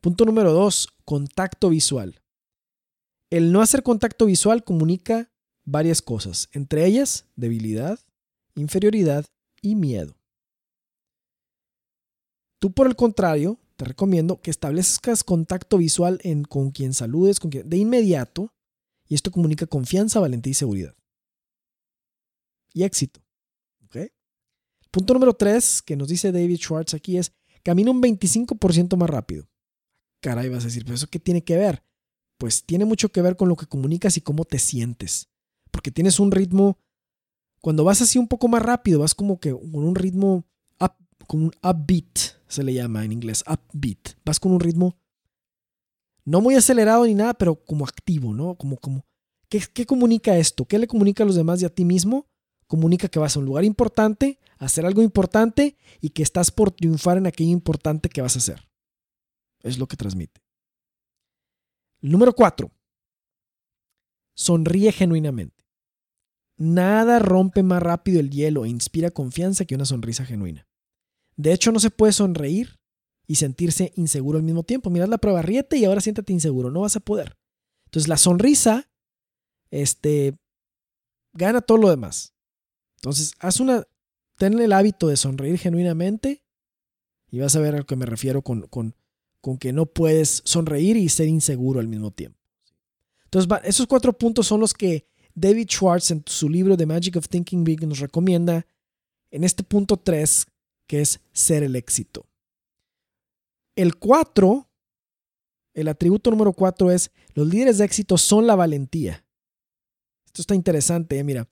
Punto 0.00 0.24
número 0.24 0.52
dos, 0.52 0.88
contacto 1.04 1.68
visual. 1.68 2.22
El 3.30 3.52
no 3.52 3.60
hacer 3.60 3.82
contacto 3.82 4.26
visual 4.26 4.64
comunica 4.64 5.30
varias 5.64 6.00
cosas, 6.00 6.48
entre 6.52 6.86
ellas 6.86 7.26
debilidad, 7.36 8.00
inferioridad 8.54 9.26
y 9.60 9.74
miedo. 9.76 10.16
Tú, 12.58 12.72
por 12.72 12.86
el 12.86 12.96
contrario, 12.96 13.58
te 13.76 13.84
recomiendo 13.84 14.40
que 14.40 14.50
establezcas 14.50 15.24
contacto 15.24 15.78
visual 15.78 16.20
en, 16.22 16.44
con 16.44 16.70
quien 16.70 16.92
saludes, 16.92 17.40
con 17.40 17.50
quien, 17.50 17.68
de 17.68 17.76
inmediato, 17.76 18.52
y 19.10 19.14
esto 19.14 19.30
comunica 19.30 19.66
confianza, 19.66 20.20
valentía 20.20 20.52
y 20.52 20.54
seguridad. 20.54 20.94
Y 22.72 22.84
éxito. 22.84 23.20
Punto 24.92 25.14
número 25.14 25.34
tres 25.34 25.82
que 25.82 25.94
nos 25.94 26.08
dice 26.08 26.32
David 26.32 26.56
Schwartz 26.56 26.94
aquí 26.94 27.16
es, 27.18 27.32
camina 27.62 27.90
un 27.90 28.02
25% 28.02 28.96
más 28.96 29.10
rápido. 29.10 29.48
Caray, 30.20 30.48
vas 30.48 30.64
a 30.64 30.66
decir, 30.66 30.84
¿pero 30.84 30.96
eso 30.96 31.06
qué 31.06 31.20
tiene 31.20 31.44
que 31.44 31.56
ver? 31.56 31.84
Pues 32.38 32.64
tiene 32.64 32.86
mucho 32.86 33.10
que 33.10 33.22
ver 33.22 33.36
con 33.36 33.48
lo 33.48 33.54
que 33.54 33.66
comunicas 33.66 34.16
y 34.16 34.20
cómo 34.20 34.44
te 34.44 34.58
sientes 34.58 35.30
porque 35.70 35.90
tienes 35.90 36.20
un 36.20 36.30
ritmo, 36.30 36.78
cuando 37.60 37.84
vas 37.84 38.02
así 38.02 38.18
un 38.18 38.28
poco 38.28 38.48
más 38.48 38.62
rápido, 38.62 39.00
vas 39.00 39.14
como 39.14 39.38
que 39.40 39.50
con 39.52 39.84
un 39.84 39.94
ritmo, 39.94 40.46
con 41.26 41.44
un 41.44 41.52
upbeat, 41.62 42.18
se 42.48 42.64
le 42.64 42.74
llama 42.74 43.04
en 43.04 43.12
inglés, 43.12 43.44
upbeat, 43.46 44.16
vas 44.24 44.40
con 44.40 44.52
un 44.52 44.60
ritmo 44.60 44.96
no 46.30 46.40
muy 46.40 46.54
acelerado 46.54 47.04
ni 47.06 47.14
nada, 47.14 47.34
pero 47.34 47.56
como 47.56 47.84
activo, 47.84 48.32
¿no? 48.32 48.54
Como, 48.54 48.76
como, 48.76 49.04
¿qué, 49.48 49.60
¿qué 49.74 49.84
comunica 49.84 50.36
esto? 50.36 50.64
¿Qué 50.64 50.78
le 50.78 50.86
comunica 50.86 51.24
a 51.24 51.26
los 51.26 51.34
demás 51.34 51.60
y 51.60 51.64
a 51.64 51.74
ti 51.74 51.84
mismo? 51.84 52.28
Comunica 52.68 53.08
que 53.08 53.18
vas 53.18 53.34
a 53.34 53.40
un 53.40 53.46
lugar 53.46 53.64
importante, 53.64 54.38
a 54.58 54.66
hacer 54.66 54.86
algo 54.86 55.02
importante 55.02 55.76
y 56.00 56.10
que 56.10 56.22
estás 56.22 56.52
por 56.52 56.70
triunfar 56.70 57.18
en 57.18 57.26
aquello 57.26 57.50
importante 57.50 58.08
que 58.08 58.22
vas 58.22 58.36
a 58.36 58.38
hacer. 58.38 58.68
Es 59.64 59.76
lo 59.76 59.88
que 59.88 59.96
transmite. 59.96 60.40
Número 62.00 62.32
cuatro, 62.32 62.70
sonríe 64.36 64.92
genuinamente. 64.92 65.64
Nada 66.56 67.18
rompe 67.18 67.64
más 67.64 67.82
rápido 67.82 68.20
el 68.20 68.30
hielo 68.30 68.64
e 68.64 68.68
inspira 68.68 69.10
confianza 69.10 69.64
que 69.64 69.74
una 69.74 69.84
sonrisa 69.84 70.24
genuina. 70.24 70.68
De 71.34 71.52
hecho, 71.52 71.72
no 71.72 71.80
se 71.80 71.90
puede 71.90 72.12
sonreír 72.12 72.79
y 73.30 73.36
sentirse 73.36 73.92
inseguro 73.94 74.38
al 74.38 74.42
mismo 74.42 74.64
tiempo. 74.64 74.90
Mirad 74.90 75.06
la 75.06 75.18
prueba, 75.18 75.40
ríete 75.40 75.76
y 75.76 75.84
ahora 75.84 76.00
siéntate 76.00 76.32
inseguro. 76.32 76.72
No 76.72 76.80
vas 76.80 76.96
a 76.96 77.00
poder. 77.00 77.36
Entonces, 77.84 78.08
la 78.08 78.16
sonrisa, 78.16 78.90
este, 79.70 80.36
gana 81.32 81.60
todo 81.60 81.78
lo 81.78 81.90
demás. 81.90 82.34
Entonces, 82.96 83.34
haz 83.38 83.60
una, 83.60 83.86
ten 84.36 84.58
el 84.58 84.72
hábito 84.72 85.06
de 85.06 85.16
sonreír 85.16 85.58
genuinamente 85.58 86.42
y 87.30 87.38
vas 87.38 87.54
a 87.54 87.60
ver 87.60 87.76
a 87.76 87.78
lo 87.78 87.86
que 87.86 87.94
me 87.94 88.04
refiero 88.04 88.42
con, 88.42 88.62
con, 88.62 88.96
con 89.40 89.58
que 89.58 89.72
no 89.72 89.86
puedes 89.86 90.42
sonreír 90.44 90.96
y 90.96 91.08
ser 91.08 91.28
inseguro 91.28 91.78
al 91.78 91.86
mismo 91.86 92.10
tiempo. 92.10 92.40
Entonces, 93.26 93.48
esos 93.62 93.86
cuatro 93.86 94.12
puntos 94.12 94.48
son 94.48 94.58
los 94.58 94.74
que 94.74 95.06
David 95.36 95.68
Schwartz 95.68 96.10
en 96.10 96.24
su 96.26 96.48
libro 96.48 96.76
The 96.76 96.84
Magic 96.84 97.14
of 97.14 97.28
Thinking 97.28 97.62
Big 97.62 97.86
nos 97.86 98.00
recomienda 98.00 98.66
en 99.30 99.44
este 99.44 99.62
punto 99.62 99.98
3, 99.98 100.48
que 100.88 101.00
es 101.02 101.20
ser 101.32 101.62
el 101.62 101.76
éxito. 101.76 102.26
El 103.80 103.96
4, 103.96 104.68
el 105.72 105.88
atributo 105.88 106.30
número 106.30 106.52
4 106.52 106.90
es, 106.90 107.12
los 107.32 107.46
líderes 107.46 107.78
de 107.78 107.86
éxito 107.86 108.18
son 108.18 108.46
la 108.46 108.54
valentía. 108.54 109.24
Esto 110.26 110.42
está 110.42 110.54
interesante, 110.54 111.18
¿eh? 111.18 111.24
mira. 111.24 111.48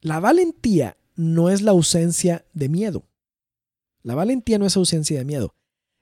La 0.00 0.18
valentía 0.18 0.96
no 1.14 1.48
es 1.48 1.62
la 1.62 1.70
ausencia 1.70 2.44
de 2.52 2.68
miedo. 2.68 3.06
La 4.02 4.16
valentía 4.16 4.58
no 4.58 4.66
es 4.66 4.76
ausencia 4.76 5.18
de 5.20 5.24
miedo. 5.24 5.54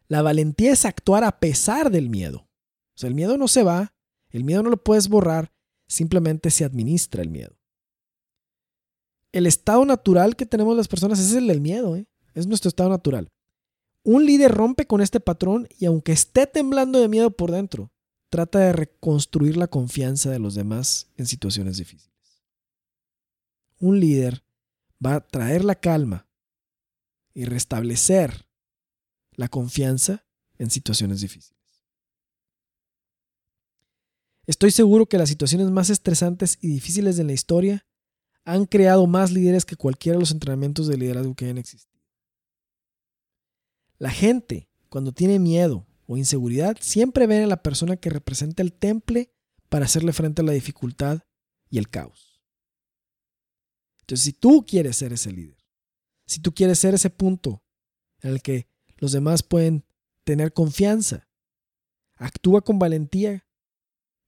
La 0.06 0.22
valentía 0.22 0.72
es 0.72 0.86
actuar 0.86 1.24
a 1.24 1.40
pesar 1.40 1.90
del 1.90 2.08
miedo. 2.08 2.48
O 2.94 2.98
sea, 2.98 3.08
el 3.08 3.14
miedo 3.14 3.36
no 3.36 3.48
se 3.48 3.62
va, 3.62 3.94
el 4.30 4.44
miedo 4.44 4.62
no 4.62 4.70
lo 4.70 4.82
puedes 4.82 5.10
borrar, 5.10 5.52
simplemente 5.88 6.50
se 6.50 6.64
administra 6.64 7.20
el 7.20 7.28
miedo. 7.28 7.54
El 9.32 9.46
estado 9.46 9.84
natural 9.84 10.36
que 10.36 10.46
tenemos 10.46 10.74
las 10.74 10.88
personas 10.88 11.18
es 11.18 11.34
el 11.34 11.48
del 11.48 11.60
miedo, 11.60 11.96
¿eh? 11.96 12.08
es 12.32 12.46
nuestro 12.46 12.70
estado 12.70 12.88
natural. 12.88 13.30
Un 14.10 14.24
líder 14.24 14.52
rompe 14.52 14.86
con 14.86 15.02
este 15.02 15.20
patrón 15.20 15.68
y 15.78 15.84
aunque 15.84 16.12
esté 16.12 16.46
temblando 16.46 16.98
de 16.98 17.08
miedo 17.08 17.30
por 17.30 17.50
dentro, 17.50 17.92
trata 18.30 18.58
de 18.58 18.72
reconstruir 18.72 19.58
la 19.58 19.66
confianza 19.66 20.30
de 20.30 20.38
los 20.38 20.54
demás 20.54 21.10
en 21.18 21.26
situaciones 21.26 21.76
difíciles. 21.76 22.42
Un 23.78 24.00
líder 24.00 24.42
va 25.04 25.16
a 25.16 25.20
traer 25.20 25.62
la 25.62 25.74
calma 25.74 26.26
y 27.34 27.44
restablecer 27.44 28.48
la 29.32 29.48
confianza 29.48 30.24
en 30.56 30.70
situaciones 30.70 31.20
difíciles. 31.20 31.82
Estoy 34.46 34.70
seguro 34.70 35.04
que 35.04 35.18
las 35.18 35.28
situaciones 35.28 35.70
más 35.70 35.90
estresantes 35.90 36.56
y 36.62 36.68
difíciles 36.68 37.18
de 37.18 37.24
la 37.24 37.34
historia 37.34 37.86
han 38.46 38.64
creado 38.64 39.06
más 39.06 39.32
líderes 39.32 39.66
que 39.66 39.76
cualquiera 39.76 40.16
de 40.16 40.20
los 40.20 40.30
entrenamientos 40.30 40.86
de 40.86 40.96
liderazgo 40.96 41.34
que 41.34 41.44
hayan 41.44 41.58
existido. 41.58 41.97
La 43.98 44.10
gente, 44.10 44.68
cuando 44.88 45.12
tiene 45.12 45.38
miedo 45.38 45.86
o 46.06 46.16
inseguridad, 46.16 46.76
siempre 46.80 47.26
ve 47.26 47.42
a 47.42 47.46
la 47.46 47.62
persona 47.62 47.96
que 47.96 48.10
representa 48.10 48.62
el 48.62 48.72
temple 48.72 49.32
para 49.68 49.84
hacerle 49.84 50.12
frente 50.12 50.42
a 50.42 50.44
la 50.44 50.52
dificultad 50.52 51.20
y 51.68 51.78
el 51.78 51.88
caos. 51.88 52.40
Entonces, 54.00 54.24
si 54.24 54.32
tú 54.32 54.64
quieres 54.66 54.96
ser 54.96 55.12
ese 55.12 55.32
líder, 55.32 55.58
si 56.26 56.40
tú 56.40 56.54
quieres 56.54 56.78
ser 56.78 56.94
ese 56.94 57.10
punto 57.10 57.62
en 58.20 58.30
el 58.30 58.42
que 58.42 58.68
los 58.96 59.12
demás 59.12 59.42
pueden 59.42 59.84
tener 60.24 60.52
confianza, 60.52 61.28
actúa 62.16 62.62
con 62.62 62.78
valentía 62.78 63.46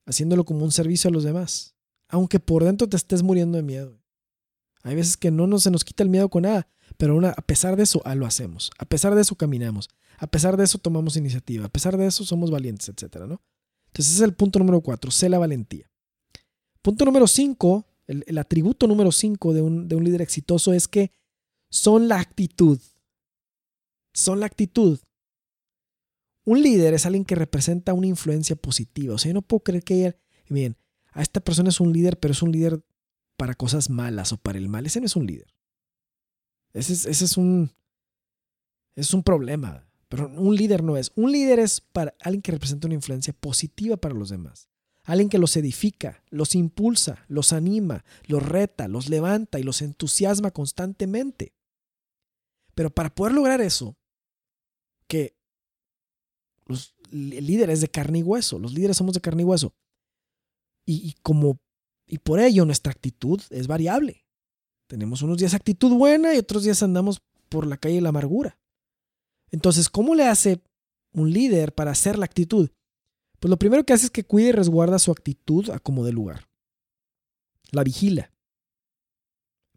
haciéndolo 0.07 0.45
como 0.45 0.65
un 0.65 0.73
servicio 0.73 1.09
a 1.09 1.13
los 1.13 1.25
demás. 1.25 1.75
aunque 2.13 2.41
por 2.41 2.65
dentro 2.65 2.89
te 2.89 2.97
estés 2.97 3.23
muriendo 3.23 3.57
de 3.57 3.63
miedo. 3.63 4.03
Hay 4.83 4.97
veces 4.97 5.17
que 5.17 5.31
no 5.31 5.47
nos, 5.47 5.63
se 5.63 5.71
nos 5.71 5.85
quita 5.85 6.03
el 6.03 6.09
miedo 6.09 6.29
con 6.29 6.43
nada, 6.43 6.67
pero 7.01 7.19
a 7.27 7.33
pesar 7.33 7.77
de 7.77 7.85
eso, 7.85 8.03
ah, 8.05 8.15
lo 8.15 8.27
hacemos. 8.27 8.71
A 8.77 8.85
pesar 8.85 9.15
de 9.15 9.23
eso, 9.23 9.35
caminamos. 9.35 9.89
A 10.19 10.27
pesar 10.27 10.59
de 10.59 10.65
eso, 10.65 10.77
tomamos 10.77 11.17
iniciativa. 11.17 11.65
A 11.65 11.71
pesar 11.71 11.97
de 11.97 12.07
eso, 12.07 12.27
somos 12.27 12.51
valientes, 12.51 12.91
etc. 12.91 13.21
¿no? 13.27 13.41
Entonces, 13.87 14.13
ese 14.13 14.17
es 14.17 14.21
el 14.21 14.35
punto 14.35 14.59
número 14.59 14.83
cuatro, 14.83 15.11
sé 15.11 15.31
la 15.31 15.39
valentía. 15.39 15.91
Punto 16.83 17.07
número 17.07 17.27
cinco, 17.27 17.87
el, 18.07 18.37
atributo 18.37 18.87
número 18.87 19.13
cinco 19.13 19.55
de 19.55 19.63
un, 19.63 19.89
de 19.89 19.97
un 19.97 20.05
líder 20.05 20.21
exitoso 20.21 20.75
es 20.75 20.89
que 20.89 21.11
son 21.71 22.07
la 22.07 22.21
actitud. 22.21 22.79
Son 24.13 24.39
la 24.39 24.45
actitud. 24.45 25.01
Un 26.45 26.63
líder 26.63 26.93
es 26.93 27.07
alguien 27.07 27.25
que 27.25 27.35
representa 27.35 27.95
una 27.95 28.09
influencia 28.09 28.57
positiva. 28.57 29.15
O 29.15 29.19
sea, 29.19 29.31
yo 29.31 29.35
no 29.35 29.43
puedo 29.43 29.63
creer 29.63 29.85
que 29.85 29.95
ella, 29.95 30.17
bien, 30.51 30.77
a 31.13 31.23
esta 31.23 31.41
persona 31.41 31.71
es 31.71 31.81
un 31.81 31.95
líder, 31.95 32.19
pero 32.19 32.33
es 32.33 32.43
un 32.43 32.53
líder 32.53 32.85
para 33.39 33.55
cosas 33.55 33.89
malas 33.89 34.35
o 34.35 34.37
para 34.37 34.59
el 34.59 34.69
mal. 34.69 34.85
Ese 34.85 35.01
no 35.01 35.07
es 35.07 35.17
un 35.17 35.27
líder. 35.27 35.47
Ese 36.73 36.93
es, 36.93 37.07
ese 37.07 37.25
es 37.25 37.37
un, 37.37 37.71
es 38.97 39.15
un 39.15 39.23
problema. 39.23 39.87
Pero 40.09 40.29
un 40.29 40.57
líder 40.57 40.83
no 40.83 40.97
es. 40.97 41.13
Un 41.15 41.31
líder 41.31 41.61
es 41.61 41.81
para 41.81 42.15
alguien 42.21 42.43
que 42.43 42.53
representa 42.53 42.89
una 42.89 42.97
influencia 42.97 43.33
positiva 43.33 43.97
para 43.97 44.15
los 44.15 44.31
demás. 44.31 44.69
Alguien 45.05 45.29
que 45.29 45.39
los 45.39 45.57
edifica, 45.57 46.23
los 46.31 46.55
impulsa, 46.55 47.25
los 47.29 47.53
anima, 47.53 48.05
los 48.27 48.45
reta, 48.45 48.89
los 48.89 49.09
levanta 49.09 49.59
y 49.59 49.63
los 49.63 49.83
entusiasma 49.83 50.51
constantemente. 50.51 51.55
Pero 52.75 52.91
para 52.91 53.15
poder 53.15 53.35
lograr 53.35 53.61
eso, 53.61 53.97
que 55.07 55.37
los 56.67 56.95
líderes 57.11 57.81
de 57.81 57.89
carne 57.89 58.19
y 58.19 58.23
hueso, 58.23 58.59
los 58.59 58.73
líderes 58.73 58.97
somos 58.97 59.15
de 59.15 59.21
carne 59.21 59.43
y 59.43 59.45
hueso, 59.45 59.75
y, 60.87 61.15
como, 61.23 61.61
y 62.07 62.19
por 62.19 62.41
ello 62.41 62.65
nuestra 62.65 62.93
actitud 62.93 63.41
es 63.51 63.67
variable. 63.67 64.25
Tenemos 64.91 65.23
unos 65.23 65.39
días 65.39 65.55
actitud 65.55 65.95
buena 65.95 66.35
y 66.35 66.39
otros 66.39 66.65
días 66.65 66.83
andamos 66.83 67.23
por 67.49 67.65
la 67.65 67.77
calle 67.77 67.95
de 67.95 68.01
la 68.01 68.09
amargura. 68.09 68.59
Entonces, 69.53 69.89
¿cómo 69.89 70.17
le 70.17 70.25
hace 70.25 70.65
un 71.13 71.33
líder 71.33 71.73
para 71.73 71.93
hacer 71.93 72.19
la 72.19 72.25
actitud? 72.25 72.71
Pues 73.39 73.49
lo 73.49 73.57
primero 73.57 73.85
que 73.85 73.93
hace 73.93 74.07
es 74.07 74.11
que 74.11 74.25
cuide 74.25 74.49
y 74.49 74.53
resguarda 74.53 74.99
su 74.99 75.13
actitud 75.13 75.71
a 75.71 75.79
como 75.79 76.05
de 76.05 76.11
lugar. 76.11 76.49
La 77.71 77.85
vigila. 77.85 78.33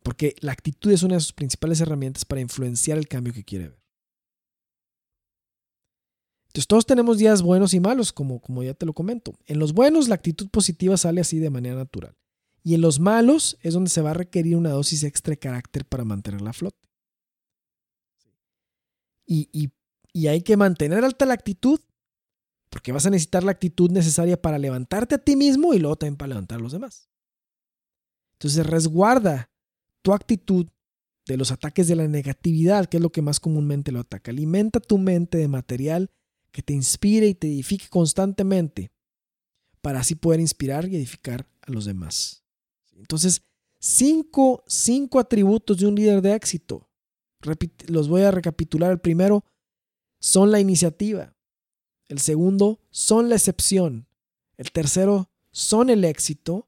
Porque 0.01 0.35
la 0.39 0.51
actitud 0.51 0.91
es 0.91 1.03
una 1.03 1.13
de 1.13 1.21
sus 1.21 1.33
principales 1.33 1.79
herramientas 1.79 2.25
para 2.25 2.41
influenciar 2.41 2.97
el 2.97 3.07
cambio 3.07 3.33
que 3.33 3.43
quiere 3.43 3.67
ver. 3.67 3.83
Entonces 6.47 6.65
todos 6.65 6.87
tenemos 6.87 7.19
días 7.19 7.43
buenos 7.43 7.75
y 7.75 7.79
malos, 7.79 8.11
como, 8.11 8.41
como 8.41 8.63
ya 8.63 8.73
te 8.73 8.87
lo 8.87 8.93
comento. 8.93 9.35
En 9.45 9.59
los 9.59 9.73
buenos 9.73 10.07
la 10.07 10.15
actitud 10.15 10.49
positiva 10.49 10.97
sale 10.97 11.21
así 11.21 11.37
de 11.37 11.51
manera 11.51 11.75
natural. 11.75 12.15
Y 12.63 12.75
en 12.75 12.81
los 12.81 12.99
malos 12.99 13.57
es 13.61 13.73
donde 13.73 13.89
se 13.89 14.01
va 14.01 14.11
a 14.11 14.15
requerir 14.15 14.55
una 14.55 14.69
dosis 14.69 15.03
extra 15.03 15.31
de 15.31 15.39
carácter 15.39 15.85
para 15.85 16.05
mantener 16.05 16.41
la 16.41 16.53
flote. 16.53 16.87
Y, 19.25 19.49
y, 19.51 19.71
y 20.13 20.27
hay 20.27 20.41
que 20.41 20.55
mantener 20.55 21.03
alta 21.03 21.25
la 21.25 21.33
actitud, 21.33 21.79
porque 22.69 22.91
vas 22.91 23.05
a 23.05 23.09
necesitar 23.09 23.43
la 23.43 23.51
actitud 23.51 23.91
necesaria 23.91 24.41
para 24.41 24.57
levantarte 24.57 25.15
a 25.15 25.17
ti 25.17 25.35
mismo 25.35 25.73
y 25.73 25.79
luego 25.79 25.97
también 25.97 26.17
para 26.17 26.29
levantar 26.29 26.59
a 26.59 26.61
los 26.61 26.71
demás. 26.71 27.09
Entonces 28.33 28.65
resguarda 28.65 29.51
tu 30.01 30.13
actitud 30.13 30.67
de 31.25 31.37
los 31.37 31.51
ataques 31.51 31.87
de 31.87 31.95
la 31.95 32.07
negatividad, 32.07 32.87
que 32.87 32.97
es 32.97 33.03
lo 33.03 33.11
que 33.11 33.21
más 33.21 33.39
comúnmente 33.39 33.91
lo 33.91 34.01
ataca. 34.01 34.31
Alimenta 34.31 34.79
tu 34.79 34.97
mente 34.97 35.37
de 35.37 35.47
material 35.47 36.11
que 36.51 36.61
te 36.61 36.73
inspire 36.73 37.27
y 37.27 37.35
te 37.35 37.47
edifique 37.47 37.87
constantemente 37.89 38.91
para 39.81 39.99
así 39.99 40.15
poder 40.15 40.39
inspirar 40.39 40.87
y 40.87 40.95
edificar 40.95 41.47
a 41.61 41.71
los 41.71 41.85
demás. 41.85 42.42
Entonces, 43.03 43.43
cinco, 43.79 44.63
cinco 44.65 45.19
atributos 45.19 45.77
de 45.77 45.85
un 45.85 45.95
líder 45.95 46.21
de 46.21 46.33
éxito. 46.33 46.89
los 47.87 48.09
voy 48.09 48.23
a 48.23 48.31
recapitular. 48.31 48.91
El 48.91 48.99
primero 48.99 49.45
son 50.19 50.49
la 50.51 50.59
iniciativa. 50.59 51.35
El 52.07 52.19
segundo 52.19 52.79
son 52.89 53.29
la 53.29 53.35
excepción. 53.35 54.07
El 54.57 54.71
tercero 54.71 55.29
son 55.51 55.89
el 55.89 56.03
éxito. 56.05 56.67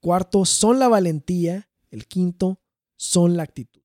Cuarto 0.00 0.44
son 0.44 0.78
la 0.78 0.88
valentía. 0.88 1.68
El 1.90 2.06
quinto 2.06 2.60
son 2.96 3.36
la 3.36 3.42
actitud. 3.42 3.82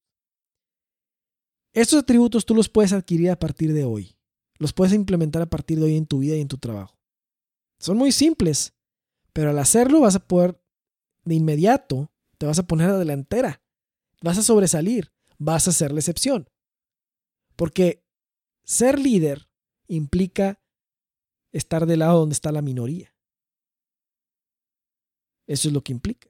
Estos 1.73 2.03
atributos 2.03 2.45
tú 2.45 2.55
los 2.55 2.69
puedes 2.69 2.93
adquirir 2.93 3.31
a 3.31 3.39
partir 3.39 3.73
de 3.73 3.83
hoy 3.83 4.15
los 4.63 4.73
puedes 4.73 4.93
implementar 4.93 5.41
a 5.41 5.49
partir 5.49 5.77
de 5.77 5.85
hoy 5.85 5.97
en 5.97 6.05
tu 6.05 6.19
vida 6.19 6.37
y 6.37 6.41
en 6.41 6.47
tu 6.47 6.57
trabajo. 6.57 6.97
Son 7.79 7.97
muy 7.97 8.11
simples, 8.11 8.73
pero 9.33 9.49
al 9.49 9.59
hacerlo 9.59 9.99
vas 9.99 10.15
a 10.15 10.25
poder 10.25 10.62
de 11.25 11.35
inmediato, 11.35 12.11
te 12.37 12.45
vas 12.45 12.59
a 12.59 12.67
poner 12.67 12.89
a 12.89 12.93
la 12.93 12.99
delantera, 12.99 13.61
vas 14.21 14.37
a 14.37 14.43
sobresalir, 14.43 15.11
vas 15.37 15.67
a 15.67 15.71
ser 15.71 15.91
la 15.91 15.99
excepción. 15.99 16.49
Porque 17.55 18.03
ser 18.63 18.99
líder 18.99 19.49
implica 19.87 20.61
estar 21.51 21.85
del 21.85 21.99
lado 21.99 22.19
donde 22.19 22.33
está 22.33 22.51
la 22.51 22.61
minoría. 22.61 23.13
Eso 25.45 25.67
es 25.67 25.73
lo 25.73 25.81
que 25.81 25.91
implica. 25.91 26.29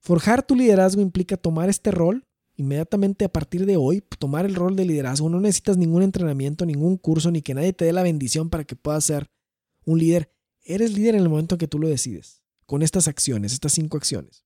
Forjar 0.00 0.46
tu 0.46 0.54
liderazgo 0.54 1.02
implica 1.02 1.36
tomar 1.36 1.68
este 1.68 1.90
rol 1.90 2.28
inmediatamente 2.58 3.24
a 3.24 3.32
partir 3.32 3.66
de 3.66 3.76
hoy 3.76 4.02
tomar 4.18 4.44
el 4.44 4.54
rol 4.54 4.76
de 4.76 4.84
liderazgo. 4.84 5.28
No 5.28 5.40
necesitas 5.40 5.76
ningún 5.76 6.02
entrenamiento, 6.02 6.66
ningún 6.66 6.96
curso, 6.96 7.30
ni 7.30 7.40
que 7.40 7.54
nadie 7.54 7.72
te 7.72 7.84
dé 7.84 7.92
la 7.92 8.02
bendición 8.02 8.50
para 8.50 8.64
que 8.64 8.76
puedas 8.76 9.04
ser 9.04 9.30
un 9.84 9.98
líder. 9.98 10.32
Eres 10.62 10.92
líder 10.92 11.14
en 11.14 11.22
el 11.22 11.28
momento 11.28 11.56
que 11.56 11.68
tú 11.68 11.78
lo 11.78 11.88
decides, 11.88 12.42
con 12.68 12.82
estas 12.82 13.08
acciones, 13.08 13.54
estas 13.54 13.72
cinco 13.72 13.96
acciones. 13.96 14.44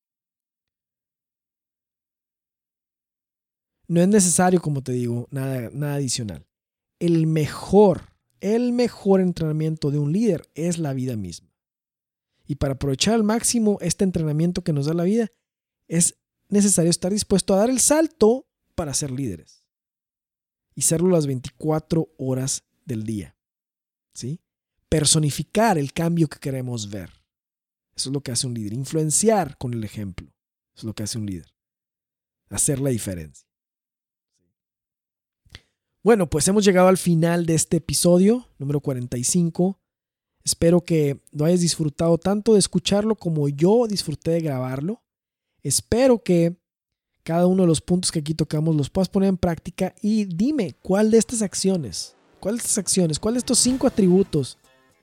No 3.88 4.00
es 4.00 4.06
necesario, 4.06 4.62
como 4.62 4.80
te 4.80 4.92
digo, 4.92 5.26
nada, 5.32 5.70
nada 5.72 5.96
adicional. 5.96 6.46
El 7.00 7.26
mejor, 7.26 8.14
el 8.40 8.72
mejor 8.72 9.20
entrenamiento 9.20 9.90
de 9.90 9.98
un 9.98 10.12
líder 10.12 10.48
es 10.54 10.78
la 10.78 10.92
vida 10.92 11.16
misma. 11.16 11.52
Y 12.46 12.54
para 12.54 12.74
aprovechar 12.74 13.14
al 13.14 13.24
máximo 13.24 13.78
este 13.80 14.04
entrenamiento 14.04 14.62
que 14.62 14.72
nos 14.72 14.86
da 14.86 14.94
la 14.94 15.02
vida, 15.02 15.28
es 15.88 16.16
necesario 16.48 16.90
estar 16.90 17.10
dispuesto 17.12 17.54
a 17.54 17.58
dar 17.58 17.70
el 17.70 17.80
salto 17.80 18.46
para 18.76 18.94
ser 18.94 19.10
líderes. 19.10 19.66
Y 20.76 20.82
serlo 20.82 21.08
las 21.08 21.26
24 21.26 22.08
horas 22.18 22.62
del 22.84 23.02
día. 23.02 23.36
¿Sí? 24.14 24.40
Personificar 24.88 25.76
el 25.76 25.92
cambio 25.92 26.28
que 26.28 26.38
queremos 26.38 26.88
ver. 26.88 27.21
Eso 27.94 28.08
es 28.08 28.12
lo 28.12 28.20
que 28.20 28.32
hace 28.32 28.46
un 28.46 28.54
líder. 28.54 28.72
Influenciar 28.72 29.56
con 29.58 29.74
el 29.74 29.84
ejemplo. 29.84 30.28
Eso 30.74 30.80
es 30.80 30.84
lo 30.84 30.94
que 30.94 31.02
hace 31.02 31.18
un 31.18 31.26
líder. 31.26 31.52
Hacer 32.48 32.80
la 32.80 32.90
diferencia. 32.90 33.46
Bueno, 36.02 36.28
pues 36.28 36.48
hemos 36.48 36.64
llegado 36.64 36.88
al 36.88 36.98
final 36.98 37.46
de 37.46 37.54
este 37.54 37.76
episodio, 37.76 38.48
número 38.58 38.80
45. 38.80 39.78
Espero 40.42 40.80
que 40.80 41.22
lo 41.30 41.44
hayas 41.44 41.60
disfrutado 41.60 42.18
tanto 42.18 42.54
de 42.54 42.58
escucharlo 42.58 43.14
como 43.14 43.48
yo 43.48 43.86
disfruté 43.86 44.32
de 44.32 44.40
grabarlo. 44.40 45.02
Espero 45.62 46.20
que 46.22 46.56
cada 47.22 47.46
uno 47.46 47.62
de 47.62 47.68
los 47.68 47.80
puntos 47.80 48.10
que 48.10 48.18
aquí 48.18 48.34
tocamos 48.34 48.74
los 48.74 48.90
puedas 48.90 49.08
poner 49.08 49.28
en 49.28 49.36
práctica 49.36 49.94
y 50.02 50.24
dime 50.24 50.74
cuál 50.82 51.12
de 51.12 51.18
estas 51.18 51.40
acciones, 51.42 52.16
cuál 52.40 52.56
de 52.56 52.62
estas 52.62 52.78
acciones, 52.78 53.20
cuál 53.20 53.34
de 53.34 53.38
estos 53.38 53.60
cinco 53.60 53.86
atributos 53.86 54.58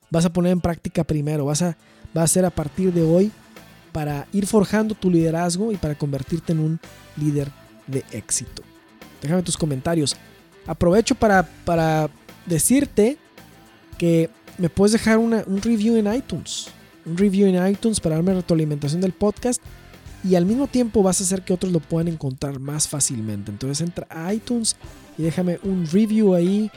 vas 0.10 0.26
a 0.26 0.34
poner 0.34 0.52
en 0.52 0.60
práctica 0.60 1.06
primero, 1.06 1.46
vas 1.46 1.62
a, 1.62 1.78
va 2.16 2.22
a 2.22 2.26
hacer 2.26 2.46
a 2.46 2.50
partir 2.50 2.94
de 2.94 3.02
hoy 3.02 3.32
para 3.92 4.28
ir 4.32 4.46
forjando 4.46 4.96
tu 4.96 5.10
liderazgo 5.10 5.72
y 5.72 5.78
para 5.78 5.96
convertirte 5.96 6.54
en 6.54 6.60
un 6.60 6.80
líder 7.18 7.52
de 7.88 8.04
éxito. 8.12 8.64
Déjame 9.22 9.44
tus 9.44 9.58
comentarios. 9.58 10.16
Aprovecho 10.68 11.16
para, 11.16 11.44
para 11.66 12.10
decirte 12.46 13.18
que 13.98 14.30
me 14.58 14.70
puedes 14.70 14.94
dejar 14.94 15.18
un 15.18 15.62
review 15.62 15.96
en 15.96 16.14
iTunes. 16.14 16.68
Un 17.06 17.18
review 17.18 17.48
en 17.48 17.68
iTunes 17.68 18.00
para 18.00 18.16
darme 18.16 18.34
retroalimentación 18.34 19.02
del 19.02 19.14
podcast 19.14 19.62
y 20.24 20.36
al 20.36 20.46
mismo 20.46 20.68
tiempo 20.68 21.02
vas 21.02 21.22
a 21.22 21.24
hacer 21.24 21.44
que 21.44 21.54
otros 21.54 21.72
lo 21.72 21.80
puedan 21.80 22.08
encontrar 22.08 22.60
más 22.60 22.88
fácilmente. 22.88 23.52
Entonces 23.52 23.82
entra 23.82 24.08
a 24.10 24.34
iTunes 24.34 24.76
y 25.18 25.24
déjame 25.24 25.60
un 25.64 25.88
review 25.88 26.34
ahí. 26.34 26.70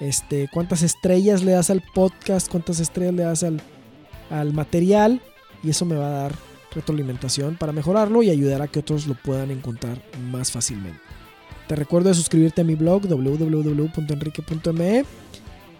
Este, 0.00 0.48
cuántas 0.52 0.82
estrellas 0.82 1.42
le 1.42 1.52
das 1.52 1.70
al 1.70 1.82
podcast, 1.94 2.48
cuántas 2.50 2.80
estrellas 2.80 3.14
le 3.14 3.22
das 3.22 3.42
al, 3.42 3.60
al 4.30 4.52
material 4.52 5.20
y 5.62 5.70
eso 5.70 5.84
me 5.84 5.96
va 5.96 6.06
a 6.06 6.22
dar 6.22 6.34
retroalimentación 6.74 7.56
para 7.56 7.72
mejorarlo 7.72 8.22
y 8.22 8.30
ayudar 8.30 8.62
a 8.62 8.68
que 8.68 8.80
otros 8.80 9.06
lo 9.06 9.14
puedan 9.14 9.50
encontrar 9.50 10.02
más 10.30 10.50
fácilmente. 10.50 11.00
Te 11.68 11.76
recuerdo 11.76 12.10
de 12.10 12.14
suscribirte 12.14 12.60
a 12.60 12.64
mi 12.64 12.74
blog 12.74 13.06
www.enrique.me. 13.06 15.04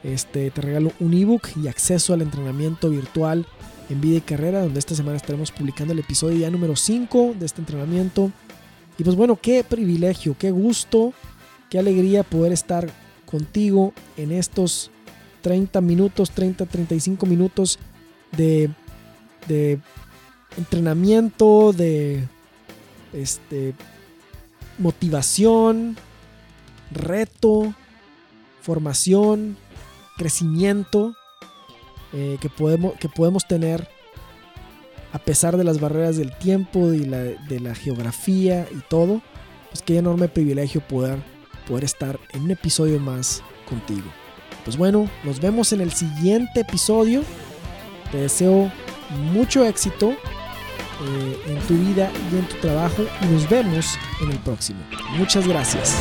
Este, 0.03 0.51
te 0.51 0.61
regalo 0.61 0.93
un 1.01 1.15
ebook 1.15 1.49
y 1.63 1.69
acceso 1.69 2.15
al 2.15 2.23
entrenamiento 2.23 2.91
virtual 2.91 3.47
en 3.91 4.01
Vida 4.01 4.19
y 4.19 4.23
Carrera, 4.23 4.63
donde 4.63 4.79
esta 4.79 4.95
semana 4.95 5.17
estaremos 5.17 5.51
publicando 5.51 5.93
el 5.93 5.99
episodio 5.99 6.39
ya 6.39 6.51
número 6.51 6.77
5 6.77 7.35
de 7.39 7.47
este 7.47 7.61
entrenamiento. 7.61 8.31
Y 8.97 9.05
pues 9.05 9.17
bueno, 9.17 9.37
qué 9.41 9.65
privilegio, 9.65 10.37
qué 10.39 10.51
gusto, 10.51 11.13
qué 11.69 11.79
alegría 11.79 12.23
poder 12.23 12.53
estar 12.53 12.89
contigo 13.27 13.93
en 14.17 14.33
estos 14.33 14.91
30 15.43 15.81
minutos, 15.81 16.31
30, 16.31 16.65
35 16.67 17.27
minutos 17.27 17.79
de, 18.37 18.71
de 19.49 19.81
entrenamiento, 20.57 21.73
de 21.73 22.27
este, 23.13 23.75
motivación, 24.79 25.97
reto, 26.91 27.75
formación, 28.63 29.57
crecimiento 30.17 31.15
eh, 32.13 32.39
que, 32.41 32.49
podemos, 32.49 32.95
que 32.95 33.09
podemos 33.09 33.47
tener 33.47 33.89
a 35.13 35.19
pesar 35.19 35.57
de 35.57 35.65
las 35.65 35.81
barreras 35.81 36.17
del 36.17 36.37
tiempo 36.37 36.93
y 36.93 37.05
de 37.05 37.61
la 37.61 37.75
geografía 37.77 38.67
y 38.73 38.81
todo, 38.89 39.23
pues 39.71 39.81
qué 39.83 39.99
enorme 39.99 40.27
privilegio 40.27 40.81
poder, 40.81 41.19
poder 41.69 41.85
estar 41.85 42.19
en 42.33 42.43
un 42.43 42.51
episodio 42.51 42.99
más 42.99 43.41
contigo. 43.69 44.07
Pues 44.65 44.77
bueno, 44.77 45.09
nos 45.23 45.41
vemos 45.41 45.73
en 45.73 45.83
el 45.83 45.93
siguiente 45.93 46.61
episodio. 46.61 47.23
Te 48.15 48.21
deseo 48.21 48.71
mucho 49.33 49.65
éxito 49.65 50.11
eh, 50.11 51.43
en 51.49 51.59
tu 51.67 51.75
vida 51.75 52.13
y 52.31 52.37
en 52.37 52.47
tu 52.47 52.55
trabajo 52.59 53.03
y 53.21 53.27
nos 53.27 53.51
vemos 53.51 53.99
en 54.23 54.31
el 54.31 54.39
próximo. 54.39 54.79
Muchas 55.19 55.49
gracias. 55.49 55.97